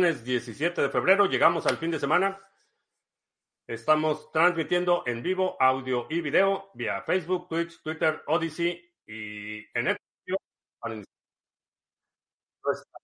[0.00, 2.40] Lunes 17 de febrero, llegamos al fin de semana.
[3.66, 9.98] Estamos transmitiendo en vivo audio y video vía Facebook, Twitch, Twitter, Odyssey y en nuestra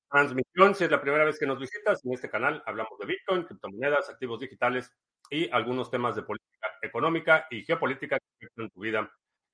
[0.09, 0.75] transmisión.
[0.75, 4.09] Si es la primera vez que nos visitas, en este canal hablamos de Bitcoin, criptomonedas,
[4.09, 4.91] activos digitales
[5.29, 9.13] y algunos temas de política económica y geopolítica que afectan tu vida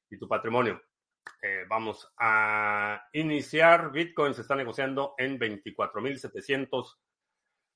[0.08, 0.80] y tu patrimonio.
[1.42, 3.90] Eh, vamos a iniciar.
[3.90, 5.40] Bitcoin se está negociando en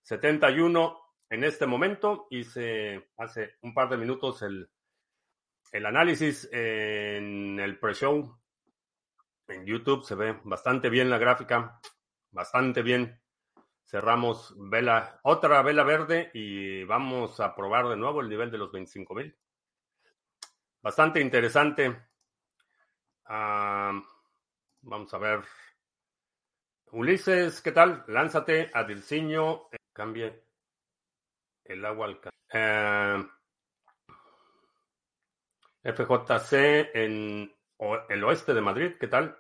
[0.06, 0.98] 24.771
[1.30, 2.26] en este momento.
[2.30, 4.70] Hice hace un par de minutos el,
[5.72, 8.38] el análisis en el pre-show.
[9.48, 11.80] En YouTube se ve bastante bien la gráfica,
[12.30, 13.20] bastante bien.
[13.84, 18.72] Cerramos vela, otra vela verde y vamos a probar de nuevo el nivel de los
[18.72, 19.36] 25.000.
[20.82, 21.96] Bastante interesante.
[23.26, 23.92] Ah,
[24.82, 25.44] vamos a ver.
[26.92, 28.04] Ulises, ¿qué tal?
[28.08, 29.68] Lánzate a Dilciño.
[29.96, 30.44] Cambie
[31.64, 32.20] el agua al
[32.52, 33.26] eh,
[35.84, 37.50] FJC en
[38.10, 39.34] el oeste de Madrid, ¿qué tal?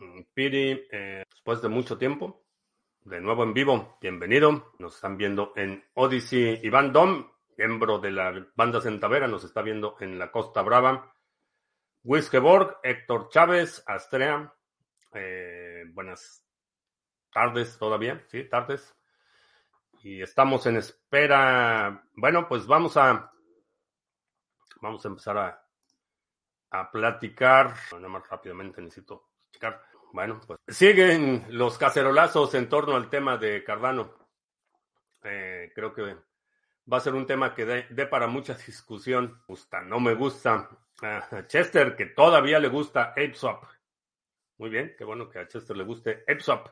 [0.00, 2.46] Mm, Piri, eh, después de mucho tiempo,
[3.00, 4.72] de nuevo en vivo, bienvenido.
[4.78, 6.60] Nos están viendo en Odyssey.
[6.62, 11.14] Iván Dom, miembro de la banda Centavera, nos está viendo en la Costa Brava.
[12.04, 14.50] Wiskeborg, Héctor Chávez, Astrea.
[15.12, 16.42] Eh, buenas
[17.30, 18.95] tardes todavía, sí, tardes
[20.06, 22.08] y estamos en espera.
[22.14, 23.32] Bueno, pues vamos a
[24.80, 25.68] vamos a empezar a,
[26.70, 27.74] a platicar.
[27.90, 29.82] Nada más rápidamente necesito explicar.
[30.12, 34.14] Bueno, pues siguen los cacerolazos en torno al tema de Cardano.
[35.24, 39.42] Eh, creo que va a ser un tema que dé, para mucha discusión.
[39.48, 40.68] Gusta, no me gusta.
[41.48, 43.64] Chester, que todavía le gusta ApeSwap.
[44.58, 46.68] Muy bien, qué bueno que a Chester le guste ApeSwap.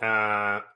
[0.00, 0.72] Ah,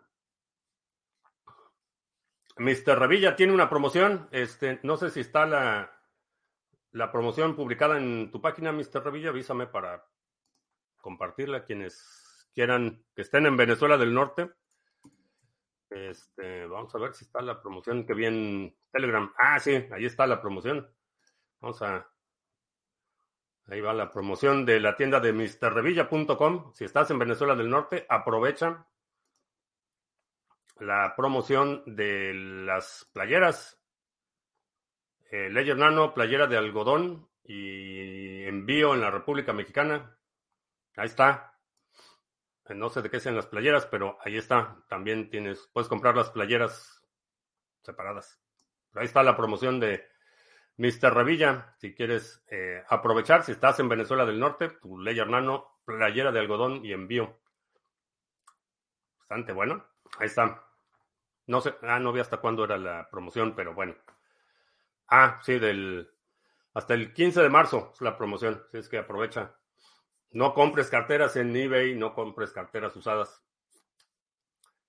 [2.60, 2.98] Mr.
[2.98, 4.28] Revilla tiene una promoción.
[4.32, 5.98] Este, no sé si está la,
[6.92, 9.02] la promoción publicada en tu página, Mr.
[9.02, 9.30] Revilla.
[9.30, 10.06] Avísame para
[11.00, 11.64] compartirla.
[11.64, 14.50] Quienes quieran que estén en Venezuela del Norte.
[15.88, 19.32] Este, vamos a ver si está la promoción que vi en Telegram.
[19.38, 20.86] Ah, sí, ahí está la promoción.
[21.60, 22.12] Vamos a.
[23.68, 26.74] Ahí va la promoción de la tienda de MrRevilla.com.
[26.74, 28.86] Si estás en Venezuela del Norte, aprovecha
[30.80, 33.78] la promoción de las playeras.
[35.30, 40.16] Eh, Ledger Nano, playera de algodón y envío en la República Mexicana.
[40.96, 41.58] Ahí está.
[42.68, 44.82] Eh, no sé de qué sean las playeras, pero ahí está.
[44.88, 47.06] También tienes, puedes comprar las playeras
[47.82, 48.40] separadas.
[48.94, 50.08] Ahí está la promoción de
[50.78, 51.14] Mr.
[51.14, 51.74] Revilla.
[51.78, 56.40] Si quieres eh, aprovechar, si estás en Venezuela del Norte, tu Ledger Nano, playera de
[56.40, 57.38] algodón y envío.
[59.18, 59.84] Bastante bueno.
[60.18, 60.69] Ahí está.
[61.50, 63.96] No sé, ah, no vi hasta cuándo era la promoción, pero bueno.
[65.08, 66.08] Ah, sí, del
[66.74, 69.56] hasta el 15 de marzo es la promoción, si es que aprovecha.
[70.30, 73.44] No compres carteras en eBay, no compres carteras usadas.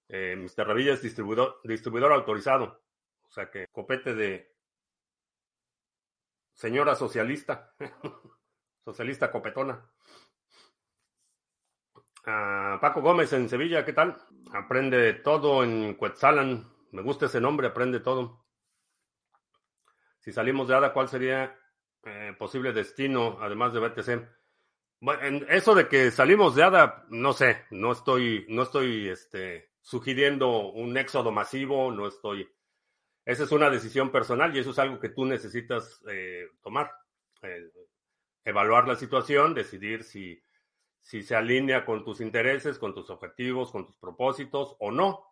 [0.07, 0.67] Eh, Mr.
[0.67, 2.83] Revilla es distribuidor, distribuidor autorizado.
[3.23, 4.53] O sea que copete de
[6.53, 7.73] señora socialista,
[8.85, 9.83] socialista copetona.
[12.23, 14.17] Paco Gómez en Sevilla, ¿qué tal?
[14.53, 16.71] Aprende todo en Quetzalan.
[16.91, 18.45] Me gusta ese nombre, aprende todo.
[20.19, 21.57] Si salimos de ADA, ¿cuál sería
[22.03, 24.29] eh, posible destino, además de BTC?
[24.99, 30.69] Bueno, eso de que salimos de ADA, no sé, no estoy, no estoy este, sugiriendo
[30.69, 32.47] un éxodo masivo, no estoy.
[33.25, 36.91] Esa es una decisión personal y eso es algo que tú necesitas eh, tomar.
[37.41, 37.71] Eh,
[38.43, 40.43] evaluar la situación, decidir si
[41.01, 45.25] si se alinea con tus intereses, con tus objetivos, con tus propósitos o no.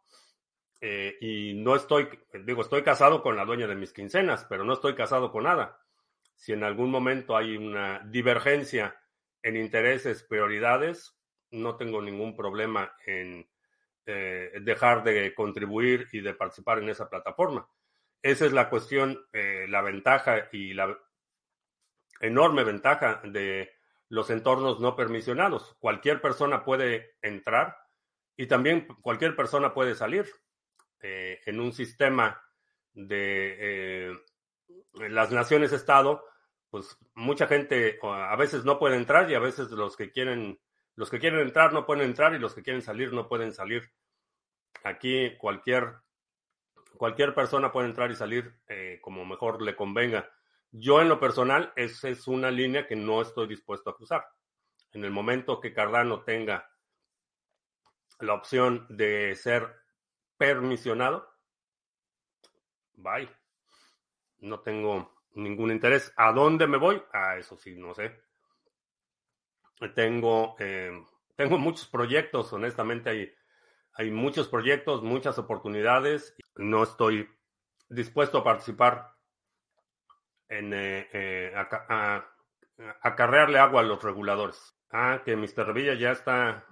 [0.81, 2.07] Eh, y no estoy,
[2.45, 5.79] digo, estoy casado con la dueña de mis quincenas, pero no estoy casado con nada.
[6.35, 8.99] Si en algún momento hay una divergencia
[9.43, 11.17] en intereses, prioridades,
[11.51, 13.49] no tengo ningún problema en
[14.05, 17.67] eh, dejar de contribuir y de participar en esa plataforma.
[18.21, 20.97] Esa es la cuestión, eh, la ventaja y la
[22.19, 23.71] enorme ventaja de
[24.09, 25.75] los entornos no permisionados.
[25.79, 27.77] Cualquier persona puede entrar
[28.35, 30.27] y también cualquier persona puede salir
[31.01, 32.41] eh, en un sistema
[32.93, 34.17] de eh,
[34.93, 36.23] las naciones-estado.
[36.69, 40.59] Pues mucha gente a veces no puede entrar y a veces los que quieren
[40.95, 43.89] los que quieren entrar no pueden entrar y los que quieren salir no pueden salir.
[44.83, 45.95] Aquí cualquier
[46.97, 50.29] cualquier persona puede entrar y salir eh, como mejor le convenga.
[50.71, 54.25] Yo en lo personal, esa es una línea que no estoy dispuesto a cruzar.
[54.91, 56.69] En el momento que Cardano tenga
[58.19, 59.75] la opción de ser
[60.37, 61.27] permisionado,
[62.93, 63.29] bye.
[64.39, 66.13] No tengo ningún interés.
[66.15, 67.01] ¿A dónde me voy?
[67.13, 68.21] A eso sí, no sé.
[69.95, 70.91] Tengo, eh,
[71.35, 73.33] tengo muchos proyectos, honestamente hay,
[73.93, 76.35] hay muchos proyectos, muchas oportunidades.
[76.55, 77.29] No estoy
[77.87, 79.18] dispuesto a participar
[80.49, 81.53] en eh, eh,
[83.01, 84.75] acarrearle agua a los reguladores.
[84.91, 85.67] Ah, que Mr.
[85.67, 86.65] Revilla ya está,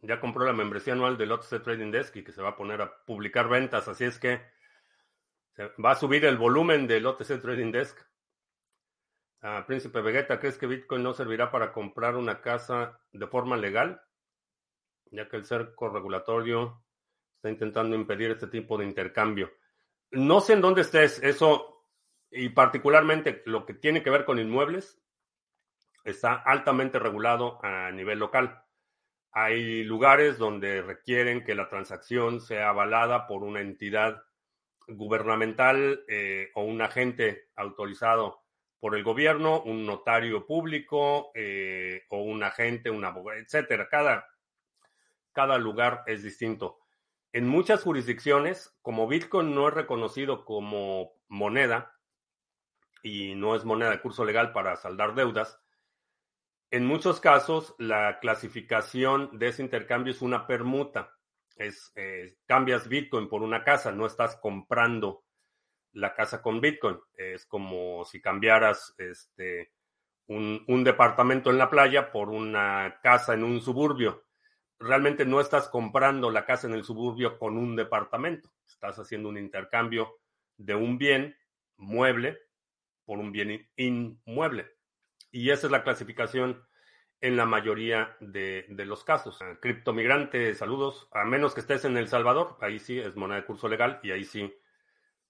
[0.00, 2.80] ya compró la membresía anual del OTC Trading Desk y que se va a poner
[2.80, 4.40] a publicar ventas, así es que
[5.84, 7.98] va a subir el volumen del OTC Trading Desk.
[9.42, 14.00] Ah, Príncipe Vegeta, ¿crees que Bitcoin no servirá para comprar una casa de forma legal?
[15.10, 16.82] Ya que el cerco regulatorio
[17.36, 19.50] está intentando impedir este tipo de intercambio.
[20.12, 21.71] No sé en dónde estés, eso,
[22.32, 25.00] y particularmente lo que tiene que ver con inmuebles,
[26.04, 28.62] está altamente regulado a nivel local.
[29.32, 34.22] Hay lugares donde requieren que la transacción sea avalada por una entidad
[34.88, 38.42] gubernamental eh, o un agente autorizado
[38.80, 43.88] por el gobierno, un notario público eh, o un agente, un abogado, etcétera.
[43.88, 44.26] Cada,
[45.32, 46.80] cada lugar es distinto.
[47.32, 51.94] En muchas jurisdicciones, como Bitcoin no es reconocido como moneda
[53.02, 55.58] y no es moneda de curso legal para saldar deudas,
[56.72, 61.14] en muchos casos, la clasificación de ese intercambio es una permuta.
[61.54, 65.22] Es, eh, cambias Bitcoin por una casa, no estás comprando
[65.92, 66.98] la casa con Bitcoin.
[67.12, 69.70] Es como si cambiaras este,
[70.28, 74.24] un, un, departamento en la playa por una casa en un suburbio.
[74.78, 78.50] Realmente no estás comprando la casa en el suburbio con un departamento.
[78.66, 80.20] Estás haciendo un intercambio
[80.56, 81.36] de un bien
[81.76, 82.38] mueble
[83.12, 84.72] por un bien inmueble.
[85.30, 86.66] Y esa es la clasificación
[87.20, 89.38] en la mayoría de, los casos.
[89.60, 91.10] Criptomigrante, saludos.
[91.12, 94.12] A menos que estés en El Salvador, ahí sí es moneda de curso legal y
[94.12, 94.50] ahí sí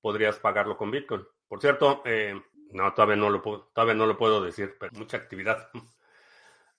[0.01, 1.27] podrías pagarlo con Bitcoin.
[1.49, 2.41] Por cierto, eh,
[2.71, 5.69] no, todavía no, lo puedo, todavía no lo puedo decir, pero mucha actividad.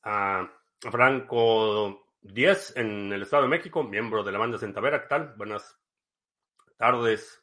[0.05, 5.33] Ah, Franco 10 en el Estado de México, miembro de la banda Centavera, ¿qué tal?
[5.35, 5.77] Buenas
[6.77, 7.42] tardes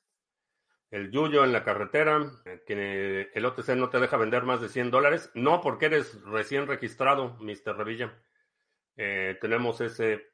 [0.91, 4.69] el Yuyo en la carretera, eh, que el OTC no te deja vender más de
[4.69, 5.31] 100 dólares.
[5.35, 7.77] No, porque eres recién registrado, Mr.
[7.77, 8.13] Revilla.
[8.97, 10.33] Eh, tenemos ese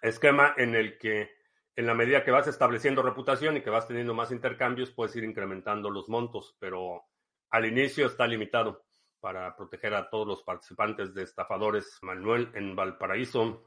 [0.00, 1.36] esquema en el que
[1.76, 5.22] en la medida que vas estableciendo reputación y que vas teniendo más intercambios, puedes ir
[5.22, 7.04] incrementando los montos, pero
[7.50, 8.86] al inicio está limitado
[9.20, 11.98] para proteger a todos los participantes de estafadores.
[12.02, 13.64] Manuel en Valparaíso.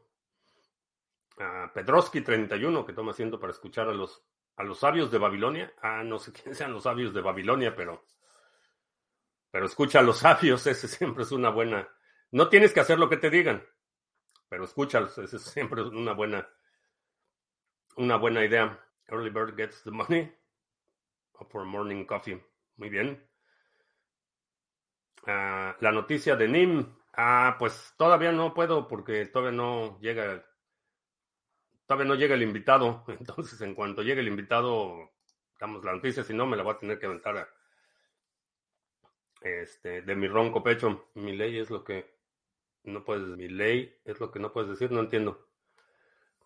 [1.73, 4.23] Pedroski 31, que toma asiento para escuchar a los
[4.61, 5.73] a los sabios de Babilonia.
[5.81, 8.05] Ah, no sé quiénes sean los sabios de Babilonia, pero,
[9.49, 11.89] pero escucha a los sabios, ese siempre es una buena.
[12.31, 13.65] No tienes que hacer lo que te digan,
[14.47, 16.47] pero escúchalos, ese es siempre una buena,
[17.97, 18.79] una buena idea.
[19.07, 20.31] Early bird gets the money.
[21.49, 22.41] for morning coffee.
[22.77, 23.27] Muy bien.
[25.25, 26.95] Ah, la noticia de NIM.
[27.13, 30.45] Ah, pues todavía no puedo porque todavía no llega
[31.91, 33.03] todavía no llega el invitado.
[33.19, 35.11] Entonces, en cuanto llegue el invitado,
[35.59, 36.23] damos la noticia.
[36.23, 37.49] Si no, me la voy a tener que aventar
[39.41, 41.09] este, de mi ronco pecho.
[41.15, 42.17] Mi ley es lo que
[42.83, 43.27] no puedes.
[43.35, 44.89] Mi ley es lo que no puedes decir.
[44.89, 45.49] No entiendo.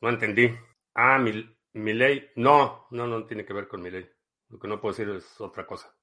[0.02, 0.52] No entendí.
[0.96, 2.32] Ah, mi, mi ley.
[2.38, 4.10] No, no, no tiene que ver con mi ley.
[4.50, 5.96] Lo que no puedo decir es otra cosa.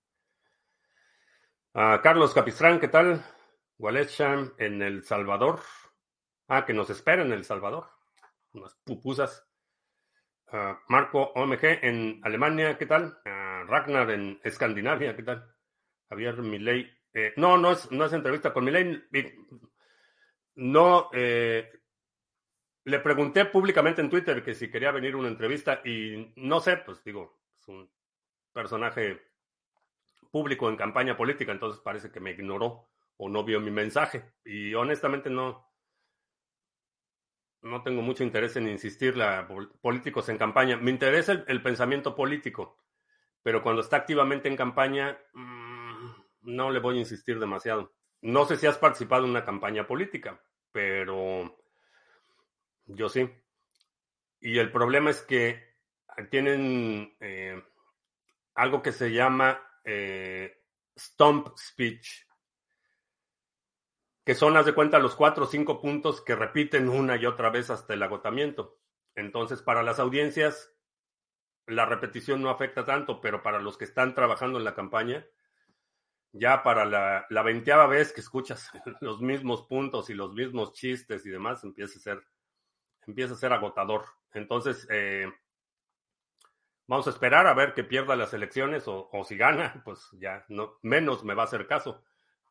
[1.74, 3.24] Ah, Carlos Capistrán, ¿qué tal?
[3.76, 5.58] Walesham en El Salvador.
[6.46, 8.01] Ah, que nos espera en El Salvador
[8.52, 9.46] unas pupusas.
[10.48, 13.18] Ah, Marco OMG en Alemania, ¿qué tal?
[13.24, 15.54] Ah, Ragnar en Escandinavia, ¿qué tal?
[16.08, 16.90] Javier Milei.
[17.14, 19.02] Eh, no, no es, no es entrevista con Milei.
[20.54, 21.70] No, eh,
[22.84, 27.02] le pregunté públicamente en Twitter que si quería venir una entrevista y no sé, pues
[27.04, 27.90] digo, es un
[28.52, 29.22] personaje
[30.30, 34.34] público en campaña política, entonces parece que me ignoró o no vio mi mensaje.
[34.44, 35.71] Y honestamente no,
[37.62, 39.48] no tengo mucho interés en insistir la
[39.80, 40.76] políticos en campaña.
[40.76, 42.78] Me interesa el, pensamiento político,
[43.42, 46.10] pero cuando está activamente en campaña, mm,
[46.42, 47.94] no le voy a insistir demasiado.
[48.20, 50.40] No sé si has participado en una campaña política,
[50.72, 51.56] pero
[52.86, 53.28] yo sí.
[54.40, 55.76] Y el problema es que
[56.30, 57.62] tienen eh,
[58.54, 60.62] algo que se llama eh,
[60.96, 62.26] stump speech
[64.24, 67.50] que son, haz de cuenta, los cuatro o cinco puntos que repiten una y otra
[67.50, 68.78] vez hasta el agotamiento.
[69.14, 70.74] Entonces, para las audiencias,
[71.66, 75.26] la repetición no afecta tanto, pero para los que están trabajando en la campaña,
[76.32, 81.30] ya para la, la vez que escuchas los mismos puntos y los mismos chistes y
[81.30, 82.26] demás, empieza a ser,
[83.06, 84.04] empieza a ser agotador.
[84.32, 85.30] Entonces, eh,
[86.92, 90.78] Vamos a esperar a ver que pierda las elecciones o, si gana, pues ya no,
[90.82, 92.02] menos me va a hacer caso.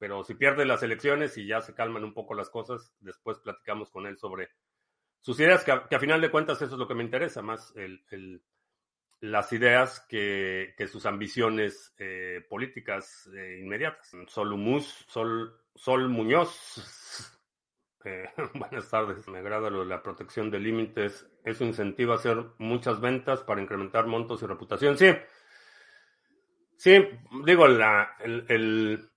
[0.01, 3.91] Pero si pierde las elecciones y ya se calman un poco las cosas, después platicamos
[3.91, 4.49] con él sobre
[5.19, 8.41] sus ideas, que a, final de cuentas eso es lo que me interesa, más el,
[9.19, 14.09] las ideas que, sus ambiciones eh, políticas eh, inmediatas.
[14.25, 17.39] Sol, Sol, Sol Muñoz
[18.03, 19.27] eh, buenas tardes.
[19.27, 21.29] Me agrada lo de la protección de límites.
[21.45, 24.97] Eso incentiva a hacer muchas ventas para incrementar montos y reputación.
[24.97, 25.11] Sí.
[26.75, 26.97] Sí,
[27.45, 29.10] digo, la, el,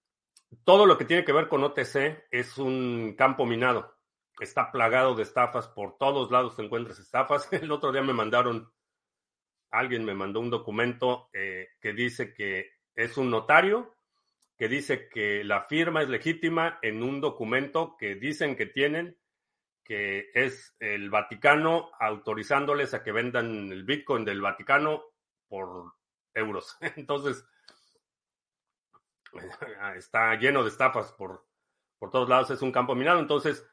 [0.64, 3.96] todo lo que tiene que ver con OTC es un campo minado.
[4.40, 5.68] Está plagado de estafas.
[5.68, 7.49] Por todos lados te encuentras estafas.
[7.52, 8.73] El otro día me mandaron,
[9.70, 13.94] alguien me mandó un documento eh, que dice que es un notario
[14.56, 19.18] que dice que la firma es legítima en un documento que dicen que tienen,
[19.82, 25.02] que es el Vaticano autorizándoles a que vendan el Bitcoin del Vaticano
[25.49, 25.94] por
[26.34, 26.76] euros.
[26.96, 27.44] Entonces,
[29.96, 31.46] está lleno de estafas por,
[31.98, 33.20] por todos lados, es un campo minado.
[33.20, 33.66] Entonces,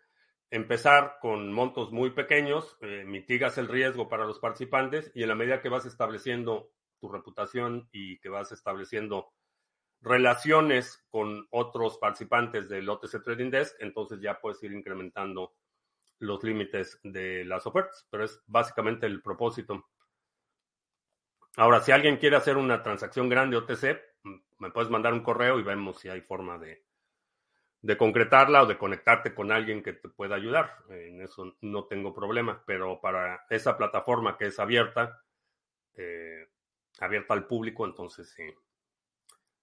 [0.50, 5.36] empezar con montos muy pequeños, eh, mitigas el riesgo para los participantes y en la
[5.36, 9.34] medida que vas estableciendo tu reputación y que vas estableciendo
[10.02, 15.56] relaciones con otros participantes del OTC Trading Desk, entonces ya puedes ir incrementando
[16.20, 19.90] los límites de las ofertas, pero es básicamente el propósito.
[21.58, 25.64] Ahora, si alguien quiere hacer una transacción grande OTC, me puedes mandar un correo y
[25.64, 26.84] vemos si hay forma de,
[27.82, 30.78] de concretarla o de conectarte con alguien que te pueda ayudar.
[30.90, 35.24] En eso no tengo problema, pero para esa plataforma que es abierta,
[35.96, 36.48] eh,
[37.00, 38.44] abierta al público, entonces sí,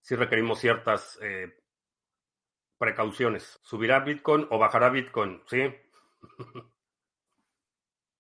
[0.01, 1.61] si requerimos ciertas eh,
[2.79, 3.59] precauciones.
[3.63, 5.43] ¿Subirá Bitcoin o bajará Bitcoin?
[5.47, 5.75] Sí.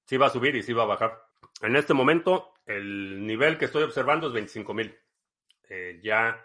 [0.05, 1.23] sí va a subir y sí va a bajar.
[1.63, 4.97] En este momento, el nivel que estoy observando es 25 mil.
[5.69, 6.45] Eh, ya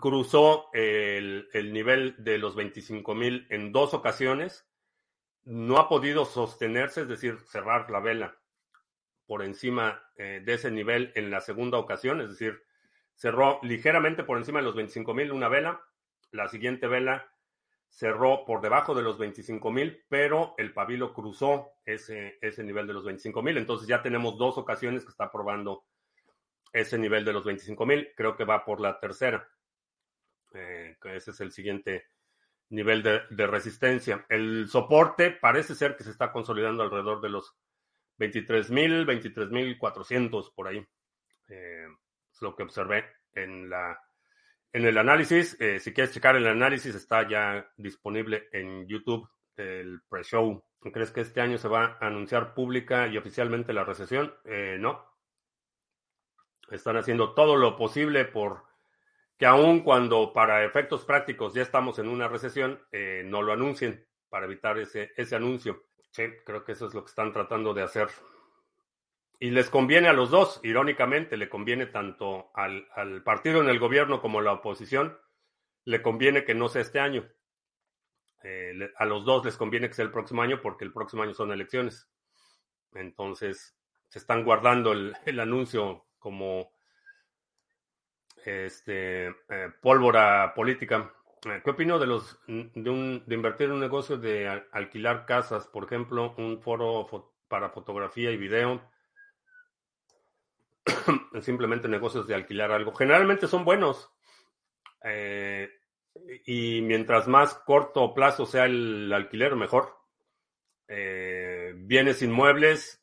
[0.00, 4.66] cruzó el, nivel de los 25 mil en dos ocasiones.
[5.44, 8.36] No ha podido sostenerse, es decir, cerrar la vela
[9.26, 12.62] por encima eh, de ese nivel en la segunda ocasión, es decir,
[13.14, 15.80] cerró ligeramente por encima de los 25 mil una vela.
[16.30, 17.32] La siguiente vela
[17.88, 22.92] cerró por debajo de los 25 mil, pero el pabilo cruzó ese, ese nivel de
[22.92, 23.56] los 25 mil.
[23.56, 25.84] Entonces ya tenemos dos ocasiones que está probando
[26.72, 28.08] ese nivel de los 25 mil.
[28.16, 29.48] Creo que va por la tercera.
[30.54, 32.06] Eh, ese es el siguiente
[32.70, 34.26] nivel de, resistencia.
[34.28, 37.54] El soporte parece ser que se está consolidando alrededor de los
[38.18, 40.84] 23 mil, 23 mil 400 por ahí.
[41.48, 41.86] Eh,
[42.40, 43.98] lo que observé en, la,
[44.72, 45.56] en el análisis.
[45.60, 50.62] Eh, si quieres checar el análisis, está ya disponible en YouTube el pre-show.
[50.92, 54.34] ¿Crees que este año se va a anunciar pública y oficialmente la recesión?
[54.78, 55.15] No.
[56.70, 58.64] Están haciendo todo lo posible por
[59.38, 64.06] que aun cuando para efectos prácticos ya estamos en una recesión, eh, no lo anuncien
[64.28, 65.84] para evitar ese, ese anuncio.
[66.10, 68.08] Sí, creo que eso es lo que están tratando de hacer.
[69.38, 74.22] Y les conviene a los dos, irónicamente, le conviene tanto al, partido en el gobierno
[74.22, 75.18] como a la oposición,
[75.84, 77.28] le conviene que no sea este año.
[78.42, 81.34] Eh, a los dos les conviene que sea el próximo año porque el próximo año
[81.34, 82.08] son elecciones.
[82.94, 83.76] Entonces,
[84.08, 86.72] se están guardando el, anuncio como
[88.44, 91.14] este, eh, pólvora política.
[91.44, 96.34] Eh, ¿Qué opino de los de, invertir en un negocio de alquilar casas, por ejemplo,
[96.36, 97.06] un foro
[97.46, 98.82] para fotografía y video?
[101.42, 102.92] simplemente negocios de alquilar algo.
[102.92, 104.10] Generalmente son buenos.
[105.04, 105.70] Eh,
[106.44, 109.96] y mientras más corto plazo sea el alquiler, mejor.
[110.88, 113.00] Eh, bienes inmuebles,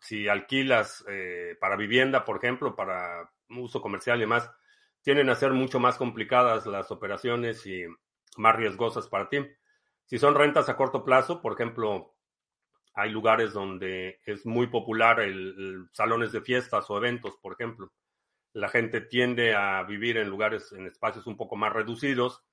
[0.00, 4.50] si alquilas eh, para vivienda, por ejemplo, para uso comercial y demás,
[5.02, 7.84] tienden a ser mucho más complicadas las operaciones y
[8.36, 9.38] más riesgosas para ti.
[10.06, 12.14] Si son rentas a corto plazo, por ejemplo,
[12.94, 17.92] hay lugares donde es muy popular el, salones de fiestas o eventos, por ejemplo.
[18.52, 22.44] La gente tiende a vivir en lugares, en espacios un poco más reducidos.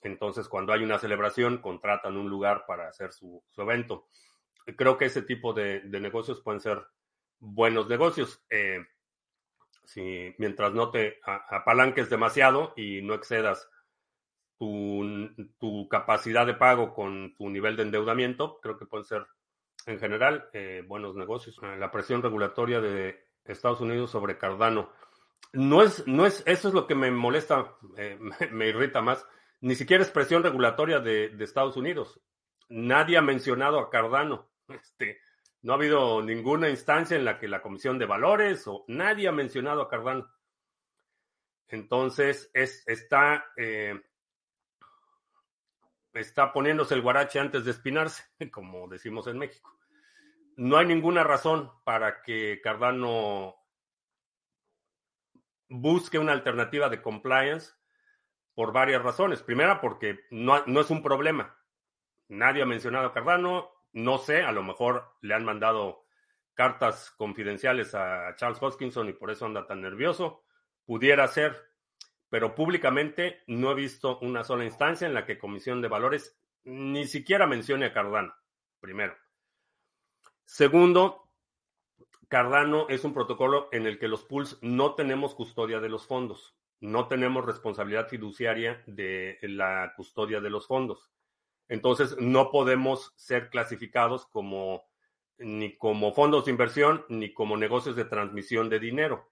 [0.00, 4.08] Entonces, cuando hay una celebración, contratan un lugar para hacer su, evento.
[4.76, 6.84] Creo que ese tipo de, negocios pueden ser
[7.38, 8.44] buenos negocios.
[8.50, 8.84] Eh,
[9.84, 13.68] si, mientras no te apalanques demasiado y no excedas
[14.58, 19.26] tu, capacidad de pago con tu nivel de endeudamiento, creo que pueden ser
[19.86, 21.58] en general, eh, buenos negocios.
[21.62, 24.92] Eh, la presión regulatoria de Estados Unidos sobre Cardano.
[25.52, 28.18] No es, no es, eso es lo que me molesta, eh,
[28.50, 29.26] me, irrita más.
[29.60, 32.20] Ni siquiera es presión regulatoria de, Estados Unidos.
[32.68, 34.50] Nadie ha mencionado a Cardano.
[34.68, 35.20] Este,
[35.62, 39.32] No ha habido ninguna instancia en la que la Comisión de Valores o nadie ha
[39.32, 40.30] mencionado a Cardano.
[41.68, 44.00] Entonces, es, está, eh,
[46.12, 49.78] está poniéndose el guarache antes de espinarse, como decimos en México.
[50.56, 53.56] No hay ninguna razón para que Cardano
[55.68, 57.72] busque una alternativa de compliance
[58.54, 59.42] por varias razones.
[59.42, 61.58] Primera, porque no, no es un problema.
[62.28, 63.70] Nadie ha mencionado a Cardano.
[63.92, 66.06] No sé, a lo mejor le han mandado
[66.54, 70.44] cartas confidenciales a Charles Hoskinson y por eso anda tan nervioso.
[70.84, 71.56] Pudiera ser,
[72.28, 77.06] pero públicamente no he visto una sola instancia en la que Comisión de Valores ni
[77.06, 78.34] siquiera mencione a Cardano,
[78.80, 79.16] primero.
[80.44, 81.28] Segundo,
[82.28, 86.56] Cardano es un protocolo en el que los pools no tenemos custodia de los fondos,
[86.80, 91.10] no tenemos responsabilidad fiduciaria de la custodia de los fondos.
[91.68, 94.84] Entonces, no podemos ser clasificados como
[95.38, 99.30] ni como fondos de inversión ni como negocios de transmisión de dinero,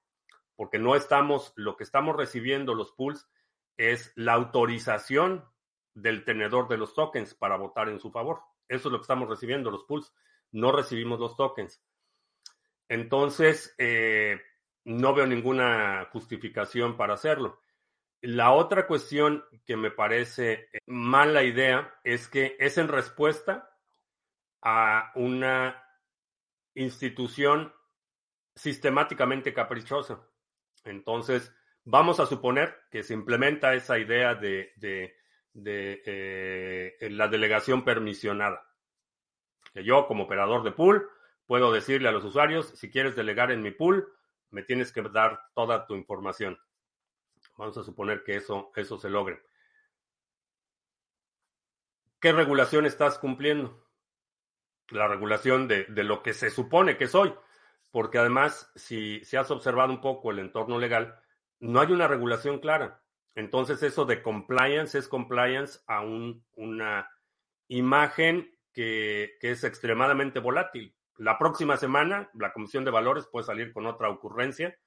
[0.57, 3.29] porque no estamos, lo que estamos recibiendo los pools
[3.77, 5.45] es la autorización
[5.95, 8.41] del tenedor de los tokens para votar en su favor.
[8.69, 10.13] Eso es lo que estamos recibiendo los pools.
[10.53, 11.83] No recibimos los tokens.
[12.89, 14.41] Entonces, eh,
[14.85, 17.61] no veo ninguna justificación para hacerlo.
[18.23, 23.71] La otra cuestión que me parece mala idea es que es en respuesta
[24.63, 25.83] a una
[26.75, 27.73] institución
[28.55, 30.21] sistemáticamente caprichosa.
[30.85, 34.73] Entonces, vamos a suponer que se implementa esa idea de,
[35.55, 38.67] eh, la delegación permisionada.
[39.73, 41.09] Que yo, como operador de pool,
[41.47, 44.13] puedo decirle a los usuarios, si quieres delegar en mi pool,
[44.51, 46.59] me tienes que dar toda tu información.
[47.61, 49.43] Vamos a suponer que eso, eso se logre.
[52.19, 53.87] ¿Qué regulación estás cumpliendo?
[54.89, 57.35] La regulación de, lo que se supone que soy.
[57.91, 61.21] Porque además, si, si has observado un poco el entorno legal,
[61.59, 63.03] no hay una regulación clara.
[63.35, 67.11] Entonces, eso de compliance es compliance a una
[67.69, 70.97] imagen que, que, es extremadamente volátil.
[71.19, 74.79] La próxima semana, la Comisión de Valores puede salir con otra ocurrencia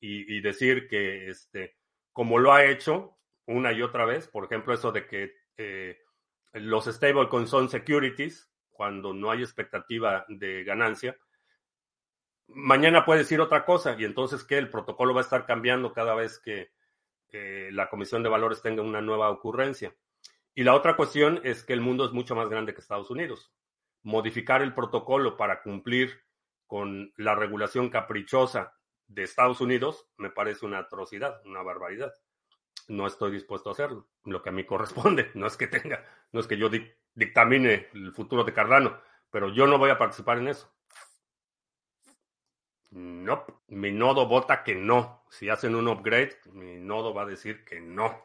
[0.00, 1.79] y, decir que, este,
[2.12, 5.98] como lo ha hecho una y otra vez, por ejemplo, eso de que eh,
[6.52, 11.16] los stablecoins son securities cuando no hay expectativa de ganancia,
[12.48, 16.14] mañana puede decir otra cosa y entonces que el protocolo va a estar cambiando cada
[16.14, 16.72] vez que
[17.32, 19.94] la Comisión de Valores tenga una nueva ocurrencia.
[20.52, 23.52] Y la otra cuestión es que el mundo es mucho más grande que Estados Unidos
[24.02, 26.22] modificar el protocolo para cumplir
[26.66, 28.74] con la regulación caprichosa
[29.10, 32.14] de Estados Unidos me parece una atrocidad, una barbaridad.
[32.88, 35.30] No estoy dispuesto a hacerlo, lo que a mí corresponde.
[35.34, 36.70] No es que tenga, no es que yo
[37.14, 40.72] dictamine el futuro de Cardano, pero yo no voy a participar en eso.
[42.90, 45.24] No, mi nodo vota que no.
[45.30, 48.24] Si hacen un upgrade, mi nodo va a decir que no.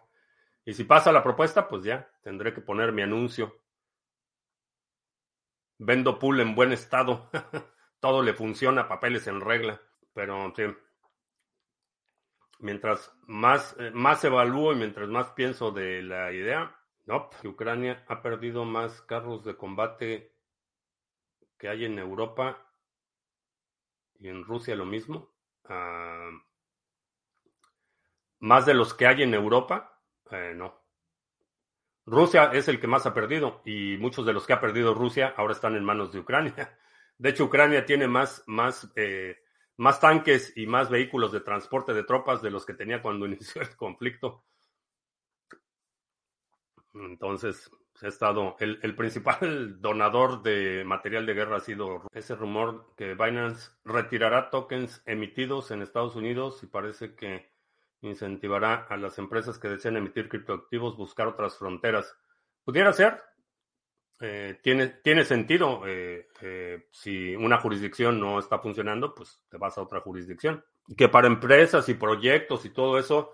[0.63, 3.61] Y si pasa la propuesta, pues ya tendré que poner mi anuncio
[5.77, 7.29] Vendo pool en buen estado.
[7.99, 9.81] Todo le funciona, papeles en regla.
[10.15, 10.53] Pero.
[12.59, 16.73] Mientras más, eh, más evalúo y mientras más pienso de la idea,
[17.03, 20.33] no, Ucrania ha perdido más carros de combate
[21.59, 22.65] que hay en Europa
[24.17, 25.35] y en Rusia lo mismo.
[25.65, 26.31] Ah,
[28.39, 30.01] más de los que hay en Europa,
[30.31, 30.81] eh, no.
[32.05, 35.33] Rusia es el que más ha perdido y muchos de los que ha perdido Rusia
[35.35, 36.55] ahora están en manos de Ucrania.
[37.17, 39.37] De hecho, Ucrania tiene más, más, eh,
[39.77, 43.61] más tanques y más vehículos de transporte de tropas de los que tenía cuando inició
[43.61, 44.43] el conflicto.
[46.93, 47.69] Entonces,
[48.01, 53.15] ha estado el, el, principal donador de material de guerra ha sido ese rumor que
[53.15, 57.51] Binance retirará tokens emitidos en Estados Unidos y parece que
[58.01, 62.15] incentivará a las empresas que desean emitir criptoactivos buscar otras fronteras.
[62.63, 63.21] Pudiera ser.
[64.21, 65.81] Eh, tiene, tiene sentido.
[65.85, 70.63] Eh, eh, si una jurisdicción no está funcionando, pues te vas a otra jurisdicción.
[70.97, 73.33] Que para empresas y proyectos y todo eso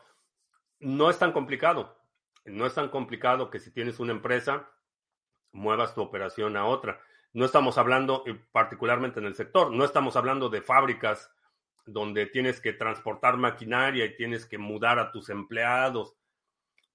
[0.80, 1.98] no es tan complicado.
[2.46, 4.72] No es tan complicado que si tienes una empresa,
[5.52, 7.00] muevas tu operación a otra.
[7.34, 11.32] No estamos hablando, particularmente en el sector, no estamos hablando de fábricas
[11.86, 16.16] donde tienes que transportar maquinaria y tienes que mudar a tus empleados.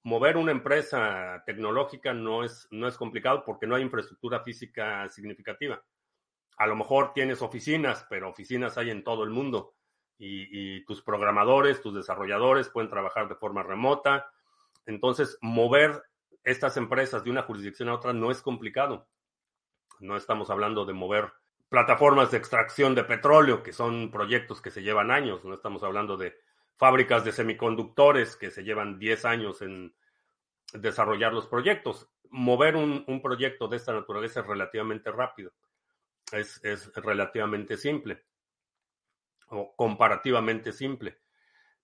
[0.06, 5.82] Mover una empresa tecnológica no es, no es complicado porque no hay infraestructura física significativa.
[6.58, 9.74] A lo mejor tienes oficinas, pero oficinas hay en todo el mundo
[10.16, 14.30] y, y tus programadores, tus desarrolladores pueden trabajar de forma remota.
[14.86, 16.04] Entonces, mover
[16.44, 19.08] estas empresas de una jurisdicción a otra no es complicado.
[19.98, 21.32] No estamos hablando de mover
[21.68, 26.16] plataformas de extracción de petróleo, que son proyectos que se llevan años, no estamos hablando
[26.16, 26.36] de
[26.76, 29.94] fábricas de semiconductores que se llevan 10 años en
[30.72, 32.08] desarrollar los proyectos.
[32.30, 35.52] Mover un, proyecto de esta naturaleza es relativamente rápido,
[36.32, 38.24] es, es relativamente simple
[39.48, 41.20] o comparativamente simple.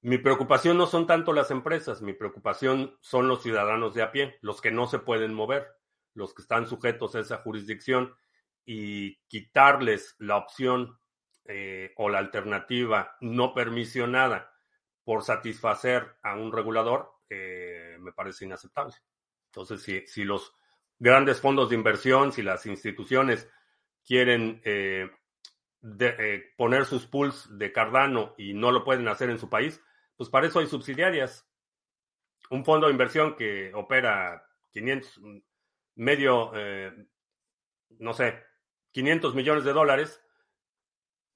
[0.01, 4.37] Mi preocupación no son tanto las empresas, mi preocupación son los ciudadanos de a pie,
[4.41, 5.69] los que no se pueden mover,
[6.15, 8.15] los que están sujetos a esa jurisdicción
[8.65, 10.99] y quitarles la opción
[11.45, 14.52] eh, o la alternativa no permisionada
[15.05, 18.95] por satisfacer a un regulador eh, me parece inaceptable.
[19.47, 20.55] Entonces, si, si, los
[20.99, 23.49] grandes fondos de inversión, si las instituciones
[24.05, 25.11] quieren eh,
[26.57, 29.81] poner sus pools de Cardano y no lo pueden hacer en su país,
[30.17, 31.49] pues para eso hay subsidiarias.
[32.51, 35.21] Un fondo de inversión que opera 500,
[35.97, 36.53] medio,
[37.99, 38.43] no sé,
[38.93, 40.23] 500 millones de dólares,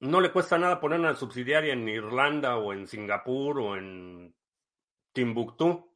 [0.00, 4.35] no le cuesta nada poner una subsidiaria en Irlanda o en Singapur o en
[5.12, 5.90] Timbuktu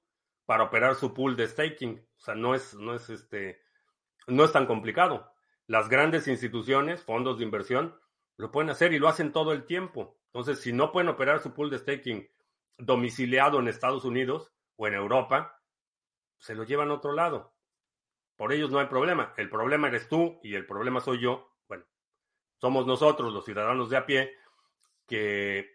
[0.46, 2.06] para operar su pool de staking.
[2.16, 3.60] O sea, no es, no es este,
[4.26, 5.32] no es tan complicado.
[5.66, 7.98] Las grandes instituciones, fondos de inversión,
[8.36, 10.18] lo pueden hacer y lo hacen todo el tiempo.
[10.26, 12.28] Entonces, si no pueden operar su pool de staking
[12.78, 15.60] domiciliado en Estados Unidos o en Europa,
[16.38, 17.54] se lo llevan a otro lado.
[18.36, 19.34] Por ellos no hay problema.
[19.36, 21.49] El problema eres tú y el problema soy yo
[22.60, 24.34] somos nosotros, los ciudadanos de a pie,
[25.06, 25.70] que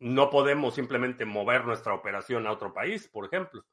[0.00, 3.64] no podemos simplemente mover nuestra operación a otro país, por ejemplo.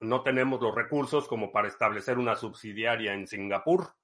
[0.00, 3.94] No tenemos los recursos como para establecer una subsidiaria en Singapur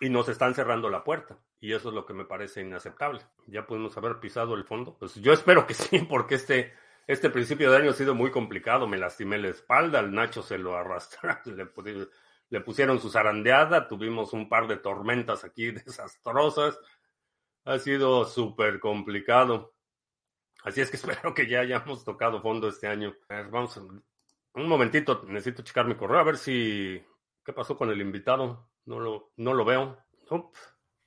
[0.00, 1.38] y nos están cerrando la puerta.
[1.60, 3.20] Y eso es lo que me parece inaceptable.
[3.46, 4.96] Ya podemos haber pisado el fondo.
[4.98, 6.72] Pues yo espero que sí, porque este,
[7.06, 8.86] este principio de año ha sido muy complicado.
[8.86, 11.66] Me lastimé la espalda, el Nacho se lo arrastra, le,
[12.50, 16.78] le pusieron su zarandeada, tuvimos un par de tormentas aquí desastrosas.
[17.64, 19.74] Ha sido súper complicado.
[20.64, 23.14] Así es que espero que ya hayamos tocado fondo este año.
[23.28, 27.02] Vamos, un momentito, necesito checar mi correo a ver si...
[27.42, 28.70] ¿Qué pasó con el invitado?
[28.84, 30.04] No lo, no lo veo.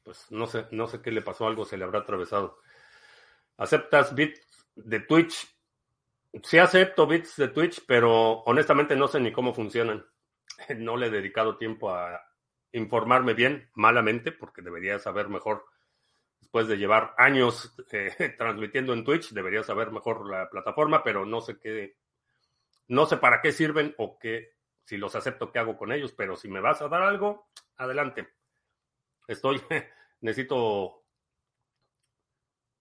[0.01, 2.58] pues no sé, no sé qué le pasó, algo se le habrá atravesado.
[3.58, 5.47] ¿Aceptas bits de Twitch?
[6.41, 10.03] Sí acepto bits de Twitch, pero honestamente no sé ni cómo funcionan.
[10.78, 12.21] no le he dedicado tiempo a
[12.71, 15.65] informarme bien, malamente, porque debería saber mejor,
[16.39, 21.41] después de llevar años eh, transmitiendo en Twitch, debería saber mejor la plataforma, pero no
[21.41, 21.97] sé qué,
[22.88, 26.36] no sé para qué sirven o qué, si los acepto, qué hago con ellos, pero
[26.36, 28.28] si me vas a dar algo, adelante.
[29.28, 29.62] Estoy,
[30.21, 31.06] necesito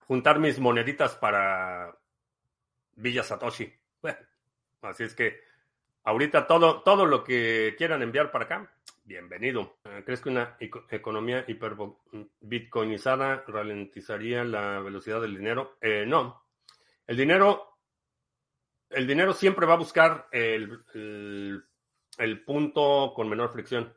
[0.07, 1.97] juntar mis moneditas para
[2.93, 3.73] Villa Satoshi.
[4.01, 4.19] Bueno,
[4.83, 5.52] así es que
[6.05, 9.79] Ahorita todo, todo lo que quieran enviar para acá, bienvenido.
[9.85, 10.57] Ah, ¿Crees que una
[10.91, 15.77] economía hiperbitcoinizada ralentizaría la velocidad del dinero?
[15.81, 16.43] Eh, no.
[17.07, 17.79] El dinero,
[18.91, 21.63] el dinero siempre va a buscar el,
[22.19, 23.97] el punto con menor fricción.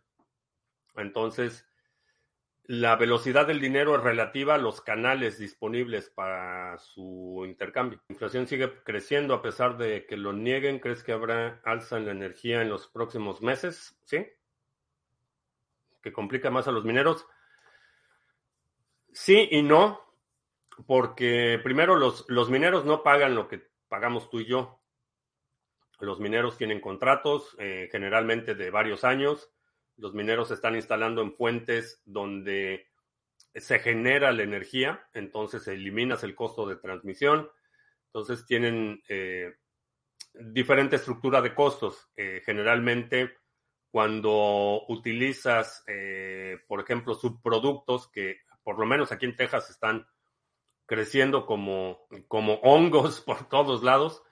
[0.96, 1.68] Entonces,
[2.68, 8.02] la velocidad del dinero es relativa a los canales disponibles para su intercambio.
[8.08, 10.80] La inflación sigue creciendo a pesar de que lo nieguen.
[10.80, 13.96] ¿Crees que habrá alza en la energía en los próximos meses?
[14.06, 14.26] ¿Sí?
[16.02, 17.28] ¿Que complica más a los mineros?
[19.12, 20.02] Sí y no,
[20.88, 24.82] porque primero los, los mineros no pagan lo que pagamos tú y yo.
[26.00, 29.55] Los mineros tienen contratos eh, generalmente de varios años
[29.98, 32.88] los mineros se están instalando en fuentes donde
[33.54, 37.50] se genera la energía, entonces eliminas el costo de transmisión.
[38.08, 39.54] Entonces tienen eh,
[40.34, 42.10] diferente estructura de costos.
[42.16, 43.38] Eh, generalmente,
[43.90, 50.06] cuando utilizas, eh, por ejemplo, subproductos que por lo menos aquí en Texas están
[50.86, 54.24] creciendo como, como hongos por todos lados,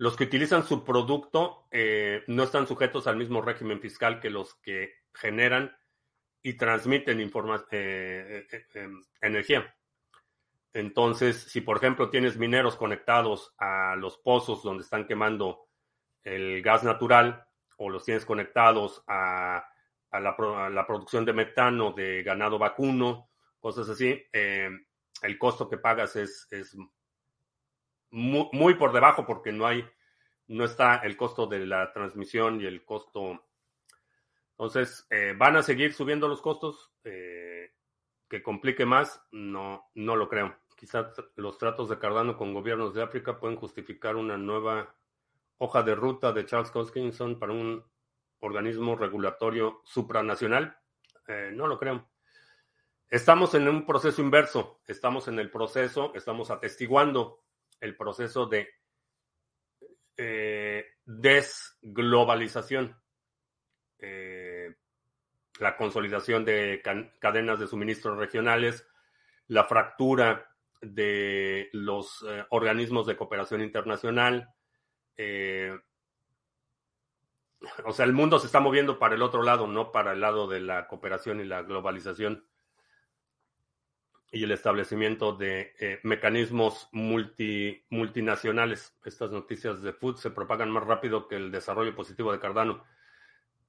[0.00, 1.68] los que utilizan su producto
[2.26, 5.76] no están sujetos al mismo régimen fiscal que los que generan
[6.42, 7.30] y transmiten eh,
[7.70, 9.76] eh, eh, em, energía.
[10.72, 15.66] Entonces, si por ejemplo tienes mineros conectados a los pozos donde están quemando
[16.24, 17.44] el gas natural
[17.76, 19.66] o los tienes conectados a,
[20.12, 26.48] la, producción de metano de ganado vacuno, cosas así, el costo que pagas es
[28.10, 29.84] muy, muy, por debajo porque no hay,
[30.48, 33.44] no está el costo de la transmisión y el costo
[34.60, 36.92] entonces, eh, ¿van a seguir subiendo los costos?
[37.04, 37.72] Eh,
[38.28, 39.22] ¿Que complique más?
[39.32, 40.54] No, no lo creo.
[40.76, 44.94] Quizás los tratos de Cardano con gobiernos de África pueden justificar una nueva
[45.56, 47.82] hoja de ruta de Charles Hoskinson para un
[48.40, 50.76] organismo regulatorio supranacional.
[51.26, 52.10] Eh, no lo creo.
[53.08, 57.40] Estamos en un proceso inverso, estamos en el proceso, estamos atestiguando
[57.80, 58.68] el proceso de
[60.16, 62.96] eh, desglobalización,
[63.98, 64.74] eh,
[65.58, 66.82] la consolidación de
[67.18, 68.86] cadenas de suministros regionales,
[69.46, 70.46] la fractura
[70.82, 74.54] de los eh, organismos de cooperación internacional.
[77.84, 80.46] o sea, el mundo se está moviendo para el otro lado, no para el lado
[80.48, 82.49] de la cooperación y la globalización
[84.32, 88.96] y el establecimiento de eh, mecanismos multi, multinacionales.
[89.04, 92.84] Estas noticias de Food se propagan más rápido que el desarrollo positivo de Cardano.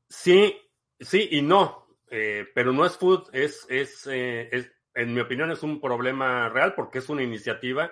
[0.08, 0.56] Sí,
[1.00, 5.52] sí y no, eh, pero no es Food, es, es, eh, es, en mi opinión,
[5.52, 7.92] es un problema real porque es una iniciativa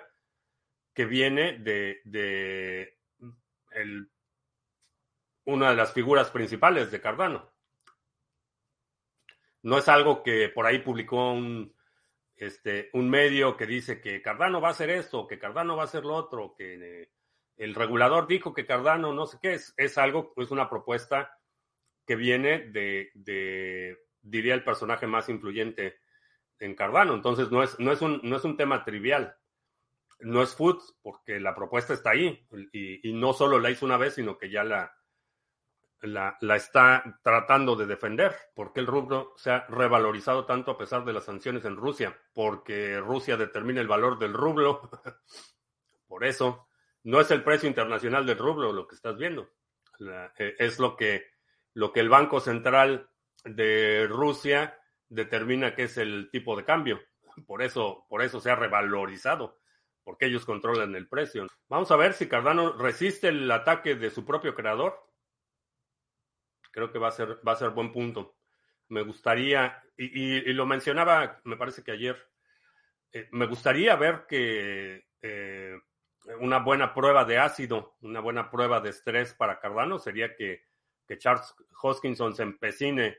[0.94, 2.98] que viene de, de
[3.72, 4.10] el,
[5.44, 7.50] una de las figuras principales de Cardano.
[9.62, 11.74] No es algo que por ahí publicó un
[12.40, 15.84] este, un medio que dice que Cardano va a hacer esto, que Cardano va a
[15.84, 17.10] hacer lo otro, que eh,
[17.56, 21.38] el regulador dijo que Cardano no sé qué, es, es algo, es una propuesta
[22.06, 26.00] que viene de, de, diría, el personaje más influyente
[26.58, 27.14] en Cardano.
[27.14, 29.36] Entonces no es, no es, un, no es un tema trivial.
[30.20, 33.96] No es food, porque la propuesta está ahí y, y no solo la hizo una
[33.96, 34.94] vez, sino que ya la,
[36.02, 38.34] la, está tratando de defender.
[38.54, 42.16] porque el rublo se ha revalorizado tanto a pesar de las sanciones en Rusia?
[42.32, 44.90] Porque Rusia determina el valor del rublo.
[46.06, 46.68] Por eso,
[47.04, 49.50] no es el precio internacional del rublo lo que estás viendo.
[50.38, 51.26] Eh, es lo que,
[51.74, 53.10] lo que el Banco Central
[53.44, 57.00] de Rusia determina que es el tipo de cambio.
[57.46, 59.60] Por eso, por eso se ha revalorizado,
[60.02, 61.46] porque ellos controlan el precio.
[61.68, 65.09] Vamos a ver si Cardano resiste el ataque de su propio creador
[66.70, 68.36] Creo que va a ser, va a ser buen punto.
[68.88, 72.16] Me gustaría, y, lo mencionaba, me parece que ayer,
[73.12, 75.78] eh, me gustaría ver que eh,
[76.40, 80.64] una buena prueba de ácido, una buena prueba de estrés para Cardano sería que,
[81.06, 83.18] que Charles Hoskinson se empecine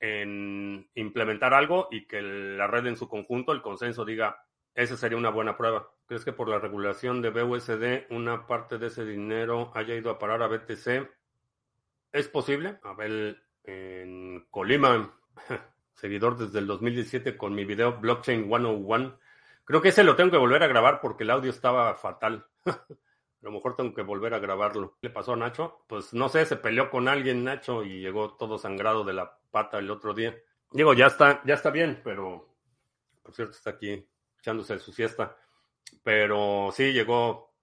[0.00, 5.16] en implementar algo y que la red en su conjunto, el consenso, diga, esa sería
[5.16, 5.88] una buena prueba.
[6.06, 10.18] ¿Crees que por la regulación de BUSD una parte de ese dinero haya ido a
[10.18, 11.08] parar a BTC?
[12.14, 12.78] Es posible.
[12.84, 15.18] Abel en Colima,
[15.94, 19.18] seguidor desde el 2017 con mi video Blockchain 101.
[19.64, 22.46] Creo que ese lo tengo que volver a grabar porque el audio estaba fatal.
[22.66, 22.86] a
[23.40, 24.96] lo mejor tengo que volver a grabarlo.
[25.02, 25.84] ¿Qué le pasó a Nacho?
[25.88, 29.80] Pues no sé, se peleó con alguien Nacho y llegó todo sangrado de la pata
[29.80, 30.36] el otro día.
[30.70, 32.48] Digo, ya está, ya está bien, pero
[33.24, 35.36] por cierto está aquí echándose su siesta.
[36.04, 37.56] Pero sí, llegó,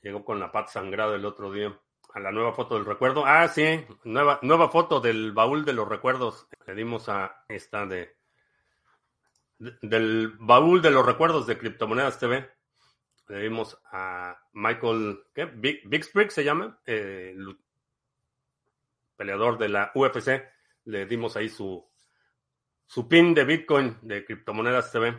[0.00, 1.78] llegó con la pata sangrada el otro día
[2.14, 3.24] a la nueva foto del recuerdo.
[3.24, 6.46] Ah, sí, nueva, nueva foto del baúl de los recuerdos.
[6.66, 8.16] Le dimos a esta de,
[9.58, 12.50] del baúl de los recuerdos de Criptomonedas TV.
[13.28, 15.46] Le dimos a Michael, ¿qué?
[15.46, 16.78] Big, Big se llama,
[19.16, 20.42] peleador de la UFC.
[20.84, 21.88] Le dimos ahí su,
[22.86, 25.16] su pin de Bitcoin de Criptomonedas TV.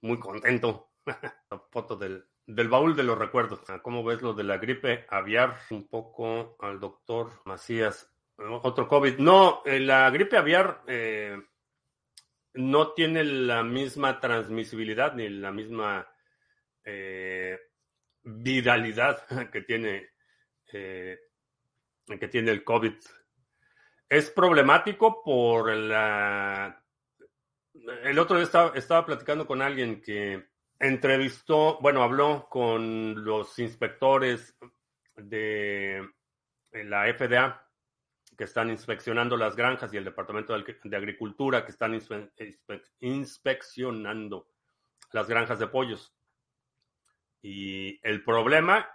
[0.00, 0.92] Muy contento.
[1.50, 3.60] la foto del, del baúl de los recuerdos.
[3.68, 5.58] Ah, ¿Cómo ves lo de la gripe aviar?
[5.70, 8.10] Un poco al doctor Macías.
[8.38, 9.18] Otro COVID.
[9.18, 11.36] No, eh, la gripe aviar eh,
[12.54, 16.08] no tiene la misma transmisibilidad ni la misma
[16.84, 17.58] eh,
[18.22, 20.08] viralidad que tiene,
[20.64, 21.18] que
[22.30, 22.94] tiene el COVID.
[24.08, 26.82] Es problemático por la...
[28.04, 34.56] El otro día estaba, estaba platicando con alguien que entrevistó, bueno, habló con los inspectores
[35.16, 36.08] de
[36.72, 37.64] la FDA
[38.36, 42.00] que están inspeccionando las granjas y el Departamento de Agricultura que están
[43.00, 44.48] inspeccionando
[45.12, 46.14] las granjas de pollos.
[47.42, 48.88] Y el problema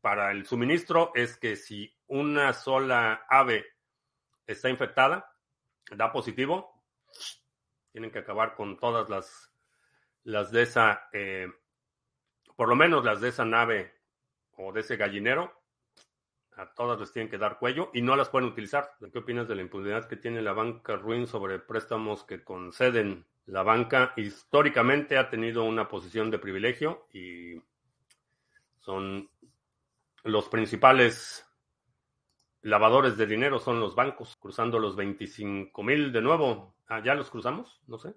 [0.00, 3.64] para el suministro es que si una sola ave
[4.46, 5.34] está infectada,
[5.96, 6.84] da positivo,
[7.92, 9.49] tienen que acabar con todas las
[10.24, 11.48] las de esa, eh,
[12.56, 13.94] por lo menos las de esa nave
[14.56, 15.52] o de ese gallinero,
[16.56, 18.92] a todas les tienen que dar cuello y no las pueden utilizar.
[19.12, 23.26] ¿Qué opinas de la impunidad que tiene la banca Ruin sobre préstamos que conceden?
[23.46, 27.62] La banca históricamente ha tenido una posición de privilegio y
[28.80, 29.30] son
[30.22, 31.46] los principales
[32.62, 36.76] lavadores de dinero son los bancos, cruzando los 25 mil de nuevo.
[36.88, 37.80] Ah, ¿Ya los cruzamos?
[37.86, 38.14] No sé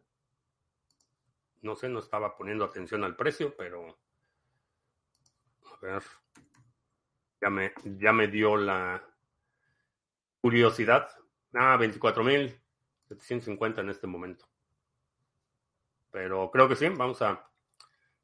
[1.64, 3.98] no sé, no estaba poniendo atención al precio, pero
[5.66, 6.04] a ver,
[7.42, 9.04] ya me, ya me dio la
[10.42, 11.10] curiosidad.
[11.54, 14.46] Ah, 24.750 en este momento.
[16.12, 17.50] Pero creo que sí, vamos a,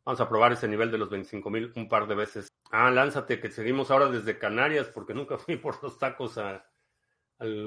[0.04, 2.50] vamos a probar ese nivel de los 25 mil un par de veces.
[2.72, 6.64] Ah, lánzate, que seguimos ahora desde Canarias, porque nunca fui por los tacos al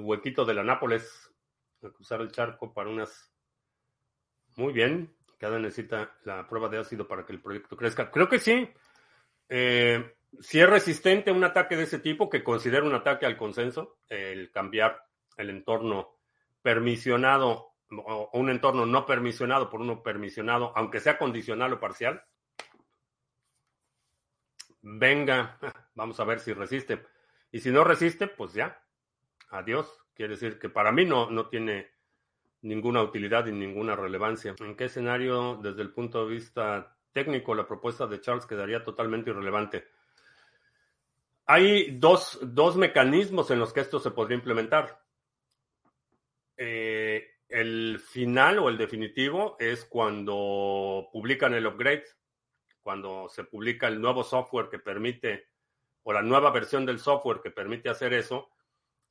[0.00, 1.32] huequito de la Nápoles,
[1.82, 3.32] a cruzar el charco para unas...
[4.56, 8.12] Muy bien, cada necesita la prueba de ácido para que el proyecto crezca.
[8.12, 8.70] Creo que sí.
[9.48, 13.36] Eh, si es resistente a un ataque de ese tipo, que considera un ataque al
[13.36, 15.04] consenso, el cambiar
[15.36, 16.14] el entorno
[16.62, 22.22] permisionado o un entorno no permisionado por uno permisionado, aunque sea condicional o parcial,
[24.80, 25.58] venga,
[25.96, 27.04] vamos a ver si resiste.
[27.50, 28.80] Y si no resiste, pues ya,
[29.50, 29.92] adiós.
[30.14, 31.90] Quiere decir que para mí no, no tiene
[32.62, 34.54] ninguna utilidad y ninguna relevancia.
[34.58, 39.30] ¿En qué escenario, desde el punto de vista técnico, la propuesta de Charles quedaría totalmente
[39.30, 39.84] irrelevante?
[41.46, 45.02] Hay dos, dos mecanismos en los que esto se podría implementar.
[46.56, 52.04] Eh, el final o el definitivo es cuando publican el upgrade,
[52.80, 55.48] cuando se publica el nuevo software que permite,
[56.04, 58.48] o la nueva versión del software que permite hacer eso,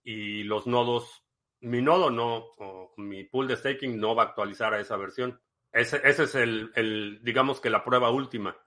[0.04, 1.21] y los nodos,
[1.62, 5.39] mi nodo no, o mi pool de staking no va a actualizar a esa versión.
[5.71, 8.58] Ese, ese es el, digamos que la prueba última.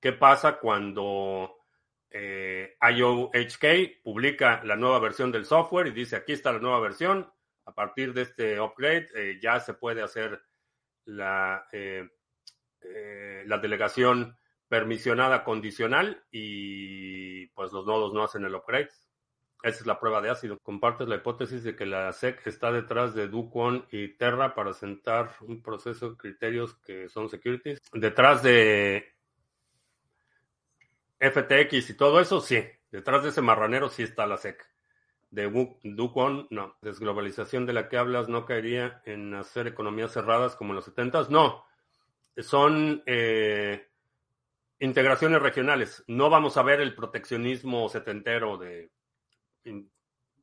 [0.00, 1.58] ¿Qué pasa cuando
[2.10, 7.32] eh, IOHK publica la nueva versión del software y dice aquí está la nueva versión?
[7.64, 10.42] A partir de este upgrade eh, ya se puede hacer
[11.04, 12.08] la, eh,
[12.80, 18.88] eh, la delegación permisionada condicional y pues los nodos no hacen el upgrade.
[19.62, 20.58] Esa es la prueba de ácido.
[20.58, 25.30] Compartes la hipótesis de que la SEC está detrás de Duquon y Terra para sentar
[25.40, 27.80] un proceso de criterios que son securities.
[27.92, 29.14] Detrás de
[31.20, 32.62] FTX y todo eso, sí.
[32.90, 34.72] Detrás de ese marranero sí está la SEC
[35.32, 35.50] de
[35.82, 36.76] Duquon, no.
[36.82, 41.28] Desglobalización de la que hablas no caería en hacer economías cerradas como en los 70
[41.30, 41.64] No.
[42.36, 43.88] Son eh,
[44.78, 46.04] integraciones regionales.
[46.06, 48.90] No vamos a ver el proteccionismo setentero de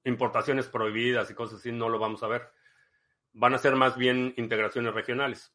[0.03, 1.71] importaciones prohibidas y cosas así.
[1.71, 2.49] No lo vamos a ver.
[3.33, 5.53] Van a ser más bien integraciones regionales.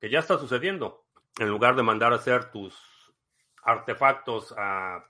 [0.00, 1.06] Que ya está sucediendo.
[1.38, 2.76] En lugar de mandar a hacer tus
[3.62, 5.04] artefactos a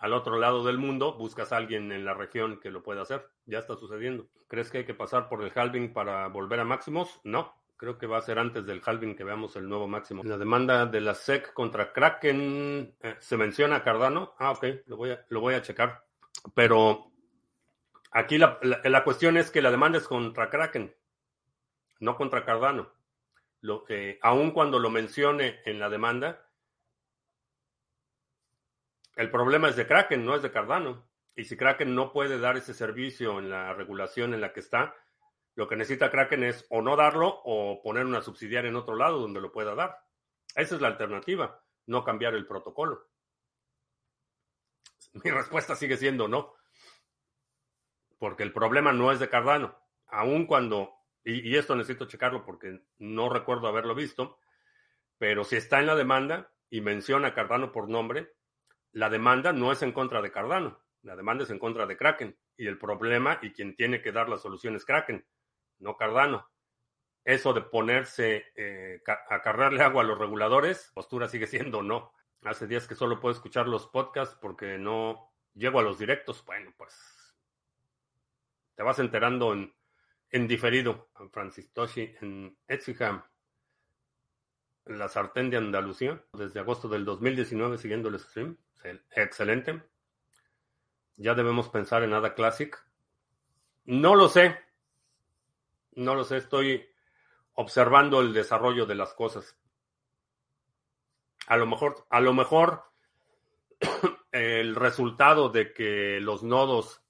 [0.00, 3.28] al otro lado del mundo, buscas a alguien en la región que lo pueda hacer.
[3.44, 4.28] Ya está sucediendo.
[4.48, 7.20] ¿Crees que hay que pasar por el halving para volver a máximos?
[7.22, 7.54] No.
[7.76, 10.22] Creo que va a ser antes del halving que veamos el nuevo máximo.
[10.24, 14.34] La demanda de la SEC contra Kraken, eh, ¿se menciona Cardano?
[14.38, 16.02] Ah, ok, lo voy a, lo voy a checar.
[16.54, 17.12] Pero
[18.10, 20.94] aquí la, la, cuestión es que la demanda es contra Kraken,
[22.00, 22.92] no contra Cardano.
[23.60, 26.48] Lo, eh, aun cuando lo mencione en la demanda,
[29.16, 31.08] el problema es de Kraken, no es de Cardano.
[31.36, 34.94] Y si Kraken no puede dar ese servicio en la regulación en la que está,
[35.54, 39.18] lo que necesita Kraken es o no darlo o poner una subsidiaria en otro lado
[39.18, 40.06] donde lo pueda dar.
[40.54, 43.09] Esa es la alternativa, no cambiar el protocolo.
[45.24, 46.54] Mi respuesta sigue siendo no.
[48.18, 49.76] Porque el problema no es de Cardano.
[50.06, 50.92] Aun cuando,
[51.24, 54.38] y, esto necesito checarlo porque no recuerdo haberlo visto,
[55.18, 58.34] pero si está en la demanda y menciona Cardano por nombre,
[58.92, 62.38] la demanda no es en contra de Cardano, la demanda es en contra de Kraken.
[62.56, 65.24] Y el problema y quien tiene que dar la solución es Kraken,
[65.78, 66.50] no Cardano.
[67.24, 72.12] Eso de ponerse eh, a cargarle agua a los reguladores, postura sigue siendo no.
[72.42, 76.44] Hace días que solo puedo escuchar los podcasts porque no llego a los directos.
[76.44, 76.94] Bueno, pues
[78.74, 79.74] te vas enterando en,
[80.30, 81.10] en diferido.
[81.30, 83.22] Francis Toshi en Etsiham
[84.86, 88.56] la sartén de Andalucía desde agosto del 2019 siguiendo el stream.
[89.10, 89.82] Excelente.
[91.16, 92.76] Ya debemos pensar en Ada Classic.
[93.84, 94.58] No lo sé.
[95.92, 96.38] No lo sé.
[96.38, 96.88] Estoy
[97.54, 99.59] observando el desarrollo de las cosas.
[101.50, 102.84] A lo mejor, a lo mejor
[104.30, 107.02] el resultado de que los nodos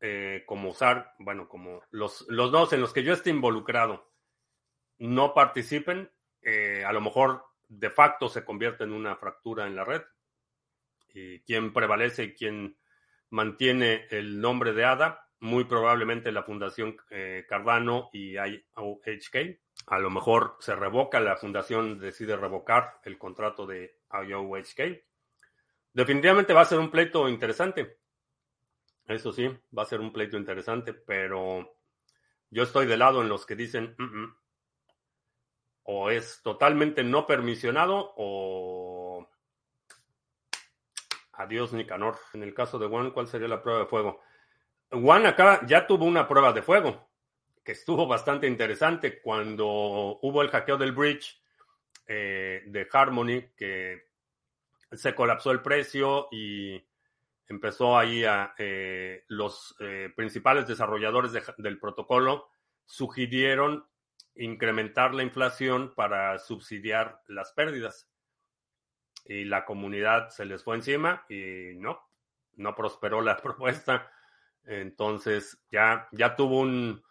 [0.00, 4.10] eh, como usar, bueno, como los, los nodos en los que yo esté involucrado
[4.96, 6.10] no participen,
[6.40, 10.02] eh, a lo mejor de facto se convierte en una fractura en la red.
[11.12, 12.78] Y quien prevalece y quien
[13.28, 19.58] mantiene el nombre de ADA, muy probablemente la Fundación eh, Cardano y IOHK.
[19.88, 25.02] A lo mejor se revoca, la fundación decide revocar el contrato de IOHK.
[25.92, 27.98] Definitivamente va a ser un pleito interesante.
[29.08, 31.76] Eso sí, va a ser un pleito interesante, pero
[32.50, 34.36] yo estoy de lado en los que dicen, mm, mm,
[35.82, 39.28] o es totalmente no permisionado o
[41.32, 42.16] adiós Nicanor.
[42.32, 44.20] En el caso de Juan, ¿cuál sería la prueba de fuego?
[44.92, 47.08] Juan acá ya tuvo una prueba de fuego,
[47.64, 49.66] que estuvo bastante interesante cuando
[50.20, 51.40] hubo el hackeo del bridge
[52.06, 54.08] eh, de Harmony, que
[54.92, 56.84] se colapsó el precio y
[57.48, 62.48] empezó ahí a eh, los eh, principales desarrolladores del protocolo
[62.84, 63.86] sugirieron
[64.34, 68.08] incrementar la inflación para subsidiar las pérdidas.
[69.24, 72.00] Y la comunidad se les fue encima y no,
[72.56, 74.10] no prosperó la propuesta.
[74.66, 77.02] Entonces ya, ya tuvo un,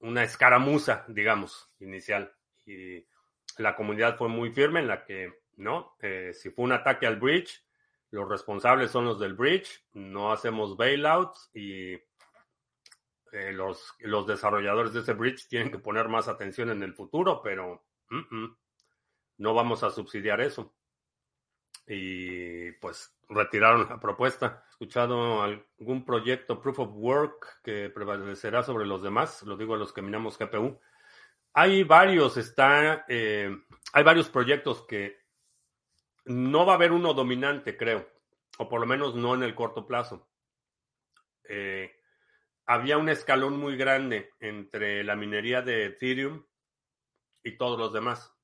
[0.00, 2.32] una escaramuza, digamos, inicial.
[2.64, 3.06] Y
[3.58, 7.16] la comunidad fue muy firme en la que, no, eh, si fue un ataque al
[7.16, 7.64] bridge,
[8.10, 11.94] los responsables son los del bridge, no hacemos bailouts y
[13.32, 17.42] eh, los, los desarrolladores de ese bridge tienen que poner más atención en el futuro,
[17.42, 17.84] pero
[19.38, 20.72] no vamos a subsidiar eso.
[21.86, 24.64] Y pues retiraron la propuesta.
[24.66, 29.42] ¿He escuchado algún proyecto Proof of Work que prevalecerá sobre los demás?
[29.42, 30.80] Lo digo a los que minamos GPU.
[31.52, 33.50] Hay varios, está, eh,
[33.92, 35.16] hay varios proyectos que
[36.26, 38.06] no va a haber uno dominante, creo,
[38.58, 40.28] o por lo menos no en el corto plazo.
[41.44, 41.96] Eh,
[42.66, 46.44] había un escalón muy grande entre la minería de Ethereum
[47.44, 48.34] y todos los demás,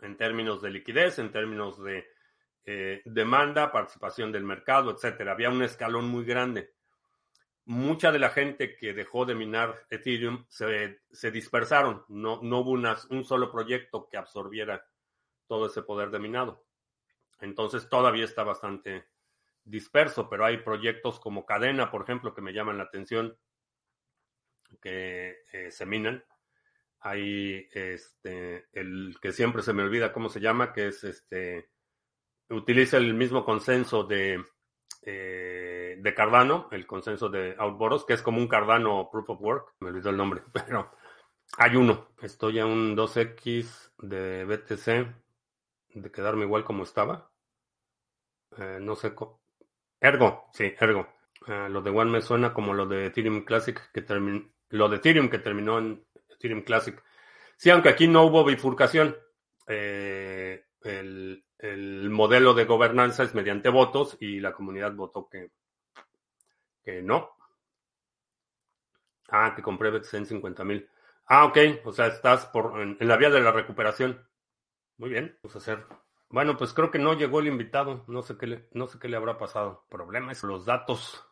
[0.00, 2.08] en términos de liquidez, en términos de
[2.70, 5.32] eh, demanda, participación del mercado, etcétera.
[5.32, 6.74] Había un escalón muy grande.
[7.64, 12.04] Mucha de la gente que dejó de minar Ethereum se, dispersaron.
[12.08, 14.86] No, no hubo un solo proyecto que absorbiera
[15.46, 16.66] todo ese poder de minado.
[17.40, 19.06] Entonces todavía está bastante
[19.64, 23.34] disperso, pero hay proyectos como Cadena, por ejemplo, que me llaman la atención,
[24.82, 26.22] que eh, se minan.
[27.00, 31.70] Hay este, el que siempre se me olvida cómo se llama, que es este,
[32.50, 34.42] utiliza el mismo consenso de,
[35.02, 39.74] eh, de Cardano, el consenso de Outboros, que es como un Cardano Proof of Work,
[39.80, 40.90] me olvidó el nombre, pero
[41.56, 42.08] hay uno.
[42.20, 45.14] Estoy a un 2X de BTC
[45.94, 47.30] de quedarme igual como estaba.
[48.56, 49.14] Eh, no sé.
[50.00, 51.08] Ergo, sí, Ergo.
[51.46, 54.50] Eh, lo de One me suena como lo de Ethereum Classic que terminó.
[54.70, 57.02] Lo de Ethereum que terminó en Ethereum Classic.
[57.56, 59.16] Sí, aunque aquí no hubo bifurcación.
[59.66, 65.50] Eh, el, modelo de gobernanza es mediante votos y la comunidad votó que,
[66.82, 67.36] que no.
[69.28, 70.88] Ah, que compré BTC en 50 mil.
[71.26, 71.58] Ah, ok.
[71.84, 74.26] O sea, estás por, en, la vía de la recuperación.
[74.96, 75.86] Muy bien, vamos a hacer.
[76.30, 78.04] Bueno, pues creo que no llegó el invitado.
[78.08, 79.86] No sé qué le, no sé qué le habrá pasado.
[79.90, 81.24] Problema es los datos.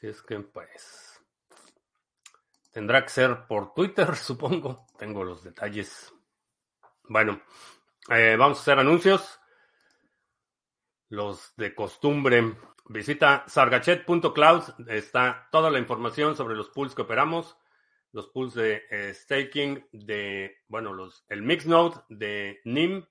[0.00, 1.22] Si es que, pues.
[2.72, 4.86] Tendrá que ser por Twitter, supongo.
[4.98, 6.12] Tengo los detalles.
[7.04, 7.40] Bueno,
[8.10, 9.40] eh, vamos a hacer anuncios.
[11.08, 12.56] Los de costumbre.
[12.88, 14.88] Visita sargachet.cloud.
[14.88, 17.56] Está toda la información sobre los pools que operamos
[18.14, 23.04] los pools de eh, staking de, bueno, los, el Mixnode de NIM,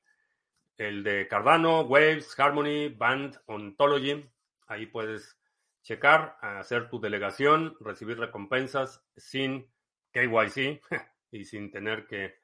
[0.77, 4.25] el de Cardano, Waves, Harmony, Band, Ontology.
[4.65, 5.37] Ahí puedes
[5.81, 9.69] checar, hacer tu delegación, recibir recompensas sin
[10.13, 10.81] KYC
[11.31, 12.35] y sin tener que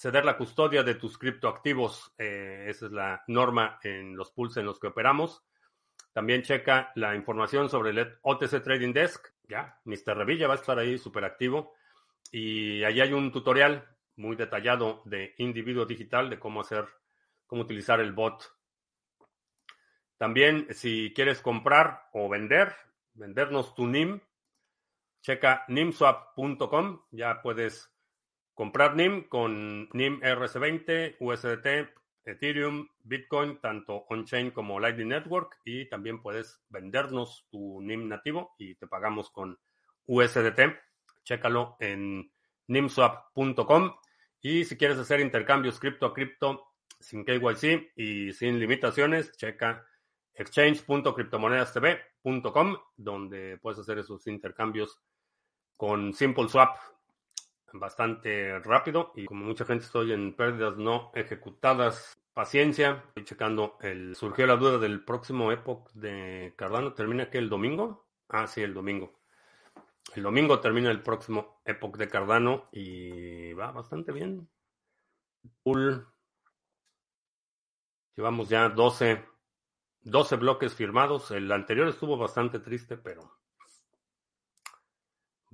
[0.00, 2.14] ceder la custodia de tus criptoactivos.
[2.16, 5.44] Eh, esa es la norma en los pools en los que operamos.
[6.14, 9.28] También checa la información sobre el OTC Trading Desk.
[9.46, 10.16] Ya, Mr.
[10.16, 11.74] Revilla va a estar ahí súper activo.
[12.32, 16.86] Y allí hay un tutorial muy detallado de individuo digital de cómo hacer,
[17.46, 18.42] cómo utilizar el bot.
[20.16, 22.74] También, si quieres comprar o vender,
[23.12, 24.22] vendernos tu NIM,
[25.20, 27.02] checa nimswap.com.
[27.10, 27.90] Ya puedes
[28.54, 31.90] comprar NIM con NIM RC20, USDT,
[32.24, 35.58] Ethereum, Bitcoin, tanto on-chain como Lightning Network.
[35.64, 39.58] Y también puedes vendernos tu NIM nativo y te pagamos con
[40.06, 40.60] USDT.
[41.24, 42.30] Chécalo en
[42.68, 43.94] nimswap.com.
[44.42, 46.66] Y si quieres hacer intercambios cripto a cripto
[46.98, 49.86] sin KYC y sin limitaciones, checa
[50.34, 54.98] exchange.criptomonedastv.com, donde puedes hacer esos intercambios
[55.76, 56.78] con Simple Swap
[57.72, 59.12] bastante rápido.
[59.14, 63.04] Y como mucha gente estoy en pérdidas no ejecutadas, paciencia.
[63.08, 64.14] Estoy checando el.
[64.16, 66.94] Surgió la duda del próximo Epoch de Cardano.
[66.94, 68.06] ¿Termina que el domingo?
[68.28, 69.20] Ah, sí, el domingo.
[70.14, 74.48] El domingo termina el próximo Epoch de Cardano y va bastante bien.
[78.16, 79.24] Llevamos ya 12,
[80.02, 81.30] 12 bloques firmados.
[81.30, 83.38] El anterior estuvo bastante triste, pero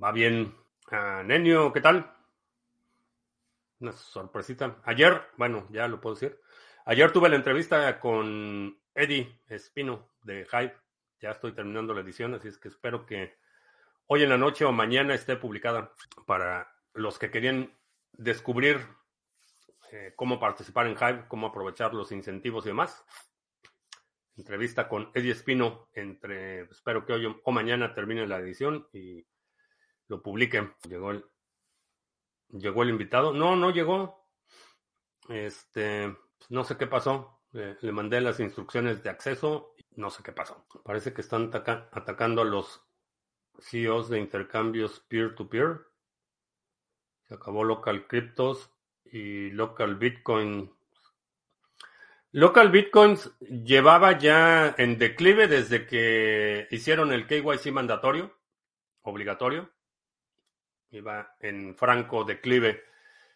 [0.03, 0.55] va bien.
[0.91, 2.15] Uh, Nenio, ¿qué tal?
[3.81, 4.81] Una sorpresita.
[4.85, 6.41] Ayer, bueno, ya lo puedo decir.
[6.85, 10.77] Ayer tuve la entrevista con Eddie Espino de Hype.
[11.21, 13.37] Ya estoy terminando la edición, así es que espero que
[14.07, 15.93] hoy en la noche o mañana esté publicada
[16.25, 17.77] para los que querían
[18.13, 18.79] descubrir
[19.91, 23.05] eh, cómo participar en Hive, cómo aprovechar los incentivos y demás.
[24.37, 29.27] Entrevista con Eddie Espino entre, espero que hoy o mañana termine la edición y
[30.09, 30.73] lo publique.
[30.89, 31.25] Llegó el,
[32.51, 33.33] llegó el invitado.
[33.33, 34.27] No, no llegó.
[35.29, 36.17] Este,
[36.49, 37.41] no sé qué pasó.
[37.53, 39.75] le mandé las instrucciones de acceso.
[39.93, 40.67] No sé qué pasó.
[40.85, 42.83] Parece que están atacando a los
[43.59, 45.87] CEOs de intercambios peer-to-peer.
[47.23, 48.71] Se acabó Local Cryptos
[49.05, 50.73] y Local Bitcoin.
[52.33, 58.37] Local Bitcoins llevaba ya en declive desde que hicieron el KYC mandatorio,
[59.01, 59.73] obligatorio.
[60.91, 62.85] Iba en franco declive.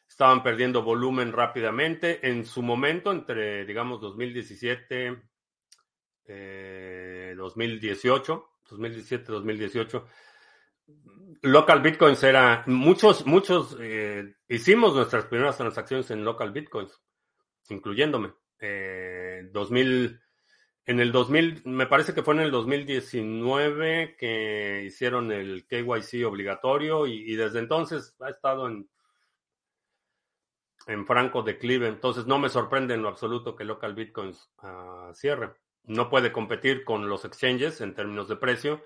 [0.08, 2.26] Estaban perdiendo volumen rápidamente.
[2.28, 5.22] En su momento, entre, digamos, 2017,
[7.36, 10.04] 2018, 2017-2018.
[11.42, 17.00] Local Bitcoins era, muchos, muchos, eh, hicimos nuestras primeras transacciones en Local Bitcoins,
[17.68, 18.34] incluyéndome.
[19.52, 20.18] 2000, eh,
[20.90, 27.06] en el 2000, me parece que fue en el 2019 que hicieron el KYC obligatorio
[27.06, 28.90] y, desde entonces ha estado en,
[30.88, 31.86] en franco declive.
[31.86, 36.82] Entonces no me sorprende en lo absoluto que Local Bitcoins uh, cierre no puede competir
[36.84, 38.84] con los exchanges en términos de precio,